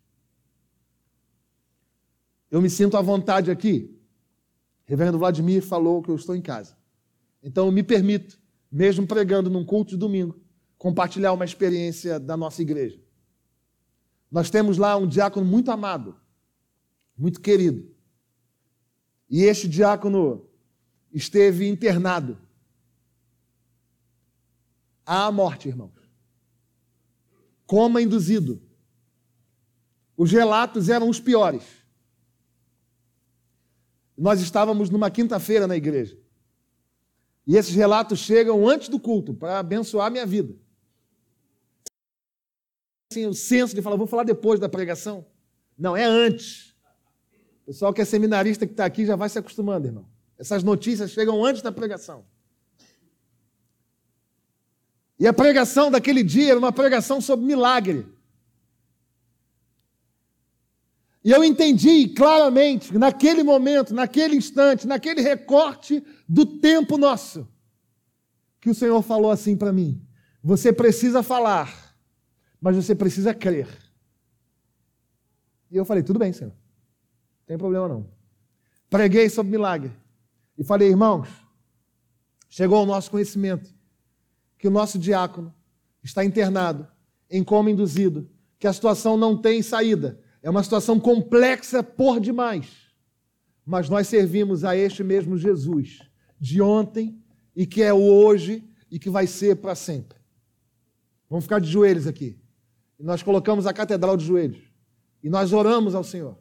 Eu 2.51 2.61
me 2.61 2.69
sinto 2.69 2.99
à 2.99 3.01
vontade 3.01 3.51
aqui. 3.51 3.99
Reverendo 4.85 5.19
Vladimir 5.19 5.63
falou 5.63 6.03
que 6.03 6.11
eu 6.11 6.17
estou 6.17 6.37
em 6.37 6.43
casa. 6.43 6.77
Então 7.43 7.65
eu 7.65 7.73
me 7.73 7.83
permito, 7.83 8.39
mesmo 8.71 9.07
pregando 9.07 9.49
num 9.49 9.65
culto 9.65 9.93
de 9.93 9.97
domingo, 9.97 10.39
compartilhar 10.77 11.33
uma 11.33 11.47
experiência 11.47 12.21
da 12.21 12.37
nossa 12.37 12.61
igreja. 12.61 13.01
Nós 14.31 14.51
temos 14.51 14.77
lá 14.77 14.99
um 14.99 15.07
diácono 15.07 15.47
muito 15.47 15.71
amado, 15.71 16.15
muito 17.17 17.41
querido. 17.41 17.91
E 19.31 19.45
este 19.45 19.67
diácono 19.67 20.47
esteve 21.11 21.67
internado 21.67 22.37
à 25.11 25.33
morte, 25.33 25.67
irmãos. 25.67 25.91
Coma 27.67 28.01
induzido. 28.01 28.63
Os 30.17 30.31
relatos 30.31 30.89
eram 30.89 31.09
os 31.09 31.19
piores. 31.19 31.65
Nós 34.17 34.41
estávamos 34.41 34.89
numa 34.89 35.11
quinta-feira 35.11 35.67
na 35.67 35.77
igreja. 35.77 36.17
E 37.45 37.57
esses 37.57 37.75
relatos 37.75 38.21
chegam 38.21 38.69
antes 38.69 38.89
do 38.89 39.01
culto 39.01 39.35
para 39.35 39.59
abençoar 39.59 40.07
a 40.07 40.11
minha 40.11 40.25
vida. 40.25 40.55
Assim, 43.11 43.27
o 43.27 43.35
senso 43.35 43.75
de 43.75 43.83
falar, 43.83 43.97
vou 43.97 44.07
falar 44.07 44.23
depois 44.23 44.61
da 44.61 44.69
pregação. 44.69 45.27
Não, 45.77 45.97
é 45.97 46.05
antes. 46.05 46.77
O 47.63 47.67
pessoal 47.67 47.93
que 47.93 48.01
é 48.01 48.05
seminarista 48.05 48.65
que 48.65 48.73
está 48.73 48.85
aqui 48.85 49.05
já 49.05 49.17
vai 49.17 49.29
se 49.29 49.39
acostumando, 49.41 49.89
irmão. 49.89 50.09
Essas 50.39 50.63
notícias 50.63 51.11
chegam 51.11 51.45
antes 51.45 51.63
da 51.63 51.73
pregação. 51.73 52.25
E 55.21 55.27
a 55.27 55.35
pregação 55.35 55.91
daquele 55.91 56.25
dia 56.25 56.53
era 56.53 56.59
uma 56.59 56.73
pregação 56.73 57.21
sobre 57.21 57.45
milagre. 57.45 58.07
E 61.23 61.31
eu 61.31 61.45
entendi 61.45 62.09
claramente, 62.09 62.97
naquele 62.97 63.43
momento, 63.43 63.93
naquele 63.93 64.35
instante, 64.35 64.87
naquele 64.87 65.21
recorte 65.21 66.03
do 66.27 66.47
tempo 66.47 66.97
nosso, 66.97 67.47
que 68.63 68.71
o 68.71 68.75
Senhor 68.75 69.03
falou 69.03 69.31
assim 69.31 69.59
para 69.59 69.71
mim: 69.71 70.03
você 70.43 70.73
precisa 70.73 71.23
falar, 71.23 71.95
mas 72.59 72.75
você 72.75 72.95
precisa 72.95 73.35
crer. 73.35 73.69
E 75.71 75.77
eu 75.77 75.85
falei: 75.85 76.03
tudo 76.03 76.19
bem, 76.19 76.33
Senhor, 76.33 76.53
não 76.53 77.47
tem 77.47 77.59
problema 77.59 77.87
não. 77.87 78.11
Preguei 78.89 79.29
sobre 79.29 79.53
milagre. 79.53 79.93
E 80.57 80.65
falei: 80.65 80.89
irmãos, 80.89 81.29
chegou 82.49 82.79
ao 82.79 82.87
nosso 82.87 83.11
conhecimento 83.11 83.79
que 84.61 84.69
o 84.69 84.71
nosso 84.71 84.99
diácono 84.99 85.53
está 86.05 86.23
internado, 86.23 86.87
em 87.31 87.43
coma 87.43 87.71
induzido, 87.71 88.31
que 88.59 88.67
a 88.67 88.73
situação 88.73 89.17
não 89.17 89.37
tem 89.37 89.63
saída. 89.63 90.21
É 90.43 90.51
uma 90.51 90.63
situação 90.63 91.01
complexa 91.01 91.83
por 91.83 92.21
demais. 92.21 92.69
Mas 93.65 93.89
nós 93.89 94.07
servimos 94.07 94.63
a 94.63 94.77
este 94.77 95.03
mesmo 95.03 95.39
Jesus, 95.39 96.01
de 96.39 96.61
ontem 96.61 97.19
e 97.57 97.67
que 97.67 97.83
é 97.83 97.93
hoje 97.93 98.63
e 98.91 98.99
que 98.99 99.09
vai 99.09 99.27
ser 99.27 99.57
para 99.57 99.75
sempre. 99.75 100.19
Vamos 101.29 101.47
ficar 101.47 101.59
de 101.59 101.71
joelhos 101.71 102.07
aqui. 102.07 102.39
Nós 102.99 103.23
colocamos 103.23 103.67
a 103.67 103.73
catedral 103.73 104.15
de 104.15 104.27
joelhos. 104.27 104.63
E 105.23 105.31
nós 105.31 105.55
oramos 105.55 105.95
ao 105.95 106.05
Senhor. 106.05 106.39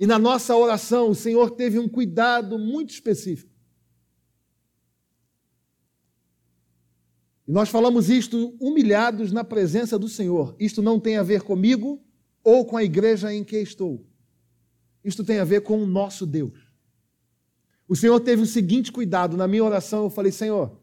E 0.00 0.06
na 0.06 0.18
nossa 0.18 0.56
oração, 0.56 1.10
o 1.10 1.14
Senhor 1.14 1.50
teve 1.50 1.78
um 1.78 1.88
cuidado 1.88 2.58
muito 2.58 2.90
específico. 2.90 3.52
E 7.48 7.52
nós 7.52 7.70
falamos 7.70 8.10
isto 8.10 8.54
humilhados 8.60 9.32
na 9.32 9.42
presença 9.42 9.98
do 9.98 10.06
Senhor. 10.06 10.54
Isto 10.60 10.82
não 10.82 11.00
tem 11.00 11.16
a 11.16 11.22
ver 11.22 11.40
comigo 11.40 12.04
ou 12.44 12.66
com 12.66 12.76
a 12.76 12.84
igreja 12.84 13.32
em 13.32 13.42
que 13.42 13.56
estou. 13.56 14.06
Isto 15.02 15.24
tem 15.24 15.38
a 15.38 15.44
ver 15.44 15.62
com 15.62 15.82
o 15.82 15.86
nosso 15.86 16.26
Deus. 16.26 16.68
O 17.88 17.96
Senhor 17.96 18.20
teve 18.20 18.42
o 18.42 18.46
seguinte 18.46 18.92
cuidado 18.92 19.34
na 19.34 19.48
minha 19.48 19.64
oração. 19.64 20.04
Eu 20.04 20.10
falei, 20.10 20.30
Senhor, 20.30 20.78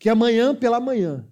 que 0.00 0.08
amanhã 0.08 0.52
pela 0.52 0.80
manhã, 0.80 1.24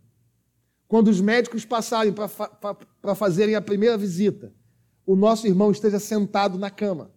quando 0.86 1.08
os 1.08 1.20
médicos 1.20 1.64
passarem 1.64 2.12
para 2.12 3.14
fazerem 3.16 3.56
a 3.56 3.60
primeira 3.60 3.98
visita, 3.98 4.54
o 5.04 5.16
nosso 5.16 5.44
irmão 5.44 5.72
esteja 5.72 5.98
sentado 5.98 6.56
na 6.56 6.70
cama. 6.70 7.10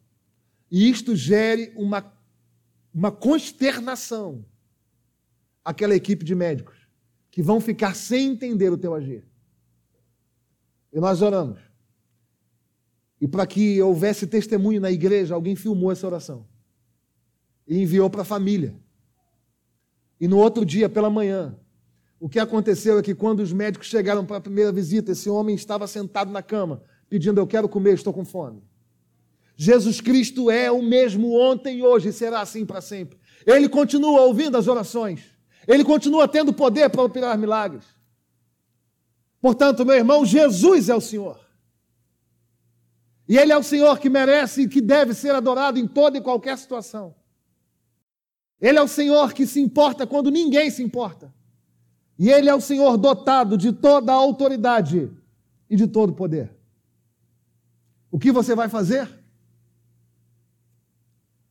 E 0.72 0.89
isto 0.89 1.15
gere 1.15 1.72
uma, 1.76 2.12
uma 2.91 3.12
consternação 3.12 4.44
aquela 5.63 5.95
equipe 5.95 6.26
de 6.26 6.36
médicos 6.36 6.78
que 7.30 7.41
vão 7.41 7.62
ficar 7.62 7.95
sem 7.95 8.32
entender 8.32 8.71
o 8.71 8.78
teu 8.78 8.93
agir. 8.93 9.24
E 10.91 11.00
nós 11.00 11.21
oramos. 11.21 11.60
E 13.19 13.28
para 13.28 13.45
que 13.45 13.82
houvesse 13.82 14.28
testemunho 14.28 14.82
na 14.82 14.91
igreja, 14.91 15.36
alguém 15.36 15.56
filmou 15.56 15.91
essa 15.91 16.06
oração 16.06 16.45
e 17.67 17.82
enviou 17.82 18.10
para 18.10 18.24
a 18.24 18.26
família. 18.26 18.76
E 20.19 20.28
no 20.28 20.38
outro 20.38 20.65
dia, 20.65 20.89
pela 20.89 21.10
manhã, 21.10 21.58
o 22.19 22.28
que 22.28 22.39
aconteceu 22.39 23.00
é 23.00 23.02
que 23.02 23.15
quando 23.15 23.39
os 23.39 23.54
médicos 23.54 23.88
chegaram 23.88 24.26
para 24.26 24.38
a 24.38 24.41
primeira 24.41 24.71
visita, 24.71 25.12
esse 25.12 25.30
homem 25.30 25.56
estava 25.56 25.88
sentado 25.88 26.32
na 26.32 26.41
cama, 26.41 26.84
pedindo: 27.10 27.39
Eu 27.39 27.47
quero 27.47 27.69
comer, 27.69 27.93
estou 27.93 28.13
com 28.13 28.26
fome. 28.26 28.63
Jesus 29.56 30.02
Cristo 30.02 30.50
é 30.50 30.71
o 30.71 30.82
mesmo 30.82 31.39
ontem 31.39 31.84
hoje 31.84 32.10
e 32.10 32.13
será 32.13 32.41
assim 32.41 32.65
para 32.65 32.82
sempre. 32.82 33.19
Ele 33.45 33.69
continua 33.69 34.21
ouvindo 34.21 34.58
as 34.58 34.67
orações. 34.67 35.21
Ele 35.72 35.86
continua 35.86 36.28
tendo 36.28 36.52
poder 36.52 36.90
para 36.90 37.02
operar 37.02 37.38
milagres. 37.38 37.86
Portanto, 39.40 39.86
meu 39.86 39.96
irmão, 39.96 40.26
Jesus 40.26 40.90
é 40.90 40.96
o 40.96 41.00
Senhor. 41.00 41.40
E 43.28 43.38
Ele 43.38 43.54
é 43.54 43.58
o 43.58 43.64
Senhor 43.64 43.98
que 43.98 44.10
merece 44.10 44.64
e 44.64 44.68
que 44.68 44.82
deve 44.82 45.14
ser 45.14 45.34
adorado 45.34 45.80
em 45.80 45.88
toda 45.88 46.18
e 46.18 46.22
qualquer 46.22 46.58
situação. 46.58 47.16
Ele 48.60 48.78
é 48.78 48.82
o 48.82 48.88
Senhor 48.88 49.32
que 49.34 49.48
se 49.48 49.62
importa 49.62 50.06
quando 50.06 50.30
ninguém 50.30 50.70
se 50.70 50.84
importa. 50.84 51.34
E 52.20 52.30
Ele 52.30 52.50
é 52.50 52.54
o 52.54 52.60
Senhor 52.60 52.98
dotado 52.98 53.58
de 53.58 53.72
toda 53.72 54.12
a 54.12 54.16
autoridade 54.16 55.10
e 55.70 55.78
de 55.78 55.88
todo 55.88 56.10
o 56.10 56.16
poder. 56.16 56.54
O 58.12 58.20
que 58.20 58.30
você 58.30 58.54
vai 58.54 58.68
fazer? 58.68 59.10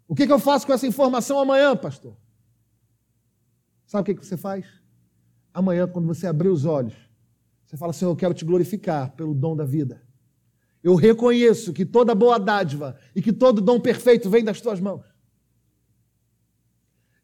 O 0.07 0.15
que, 0.15 0.31
eu 0.31 0.39
faço 0.39 0.67
com 0.67 0.75
essa 0.75 0.87
informação 0.87 1.39
amanhã, 1.39 1.75
pastor? 1.75 2.15
Sabe 3.91 4.13
o 4.13 4.17
que 4.17 4.25
você 4.25 4.37
faz? 4.37 4.65
Amanhã, 5.53 5.89
quando 5.89 6.07
você 6.07 6.29
abrir 6.29 6.49
os 6.49 6.65
olhos, 6.65 6.95
você 7.67 7.77
fala, 7.77 7.93
Senhor, 7.93 8.13
eu 8.13 8.17
quero 8.17 8.33
te 8.33 8.45
glorificar 8.45 9.11
pelo 9.17 9.35
dom 9.35 9.57
da 9.57 9.65
vida. 9.65 10.01
Eu 10.81 10.95
reconheço 10.95 11.73
que 11.73 11.85
toda 11.85 12.15
boa 12.15 12.39
dádiva 12.39 12.97
e 13.17 13.21
que 13.21 13.33
todo 13.33 13.61
dom 13.61 13.81
perfeito 13.81 14.31
vem 14.31 14.45
das 14.45 14.61
tuas 14.61 14.79
mãos. 14.79 15.05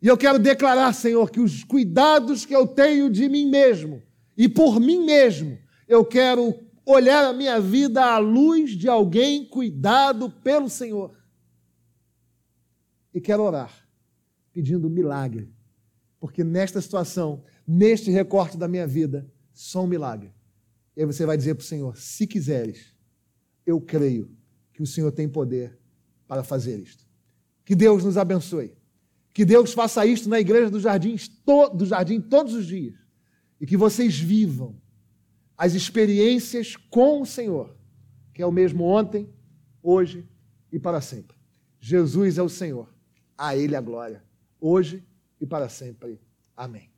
E 0.03 0.09
eu 0.09 0.17
quero 0.17 0.41
declarar, 0.41 0.93
Senhor, 0.93 1.31
que 1.31 1.39
os 1.39 1.63
cuidados 1.63 2.45
que 2.45 2.57
eu 2.57 2.67
tenho 2.67 3.09
de 3.09 3.29
mim 3.29 3.49
mesmo 3.49 4.03
e 4.37 4.49
por 4.49 4.81
mim 4.81 5.07
mesmo, 5.07 5.57
eu 5.87 6.05
quero 6.05 6.53
olhar 6.85 7.27
a 7.27 7.33
minha 7.33 7.61
vida 7.61 8.05
à 8.05 8.19
luz 8.19 8.73
de 8.73 8.89
alguém 8.89 9.45
cuidado 9.45 10.29
pelo 10.43 10.69
Senhor. 10.69 11.17
E 13.15 13.21
quero 13.21 13.45
orar, 13.45 13.73
pedindo 14.53 14.91
milagre 14.91 15.55
porque 16.19 16.43
nesta 16.43 16.81
situação, 16.81 17.43
neste 17.67 18.11
recorte 18.11 18.57
da 18.57 18.69
minha 18.69 18.87
vida, 18.87 19.31
só 19.53 19.85
um 19.85 19.87
milagre. 19.87 20.33
E 20.97 21.01
aí 21.01 21.07
você 21.07 21.27
vai 21.27 21.37
dizer 21.37 21.55
para 21.55 21.63
o 21.63 21.67
Senhor: 21.67 21.97
se 21.97 22.27
quiseres, 22.27 22.95
eu 23.65 23.81
creio 23.81 24.31
que 24.73 24.83
o 24.83 24.87
Senhor 24.87 25.13
tem 25.13 25.29
poder 25.29 25.79
para 26.27 26.43
fazer 26.43 26.79
isto. 26.79 27.07
Que 27.65 27.75
Deus 27.75 28.05
nos 28.05 28.17
abençoe. 28.17 28.77
Que 29.33 29.45
Deus 29.45 29.73
faça 29.73 30.07
isto 30.07 30.29
na 30.29 30.41
igreja 30.41 30.71
do 30.71 30.81
jardim, 30.81 31.17
do 31.75 31.85
jardim 31.85 32.21
todos 32.21 32.55
os 32.55 32.67
dias. 32.67 32.95
E 33.61 33.67
que 33.67 33.77
vocês 33.77 34.19
vivam 34.19 34.81
as 35.57 35.75
experiências 35.75 36.77
com 36.77 37.23
o 37.23 37.27
Senhor, 37.27 37.77
que 38.33 38.43
é 38.43 38.47
o 38.47 38.53
mesmo 38.53 38.85
ontem, 38.85 39.29
hoje 39.83 40.27
e 40.71 40.79
para 40.79 41.01
sempre. 41.01 41.37
Jesus 41.79 42.39
é 42.39 42.43
o 42.43 42.49
Senhor. 42.49 42.95
A 43.37 43.57
Ele 43.57 43.77
a 43.77 43.81
glória, 43.81 44.25
hoje 44.59 45.05
e 45.41 45.47
para 45.47 45.69
sempre. 45.69 46.21
Amém. 46.57 46.96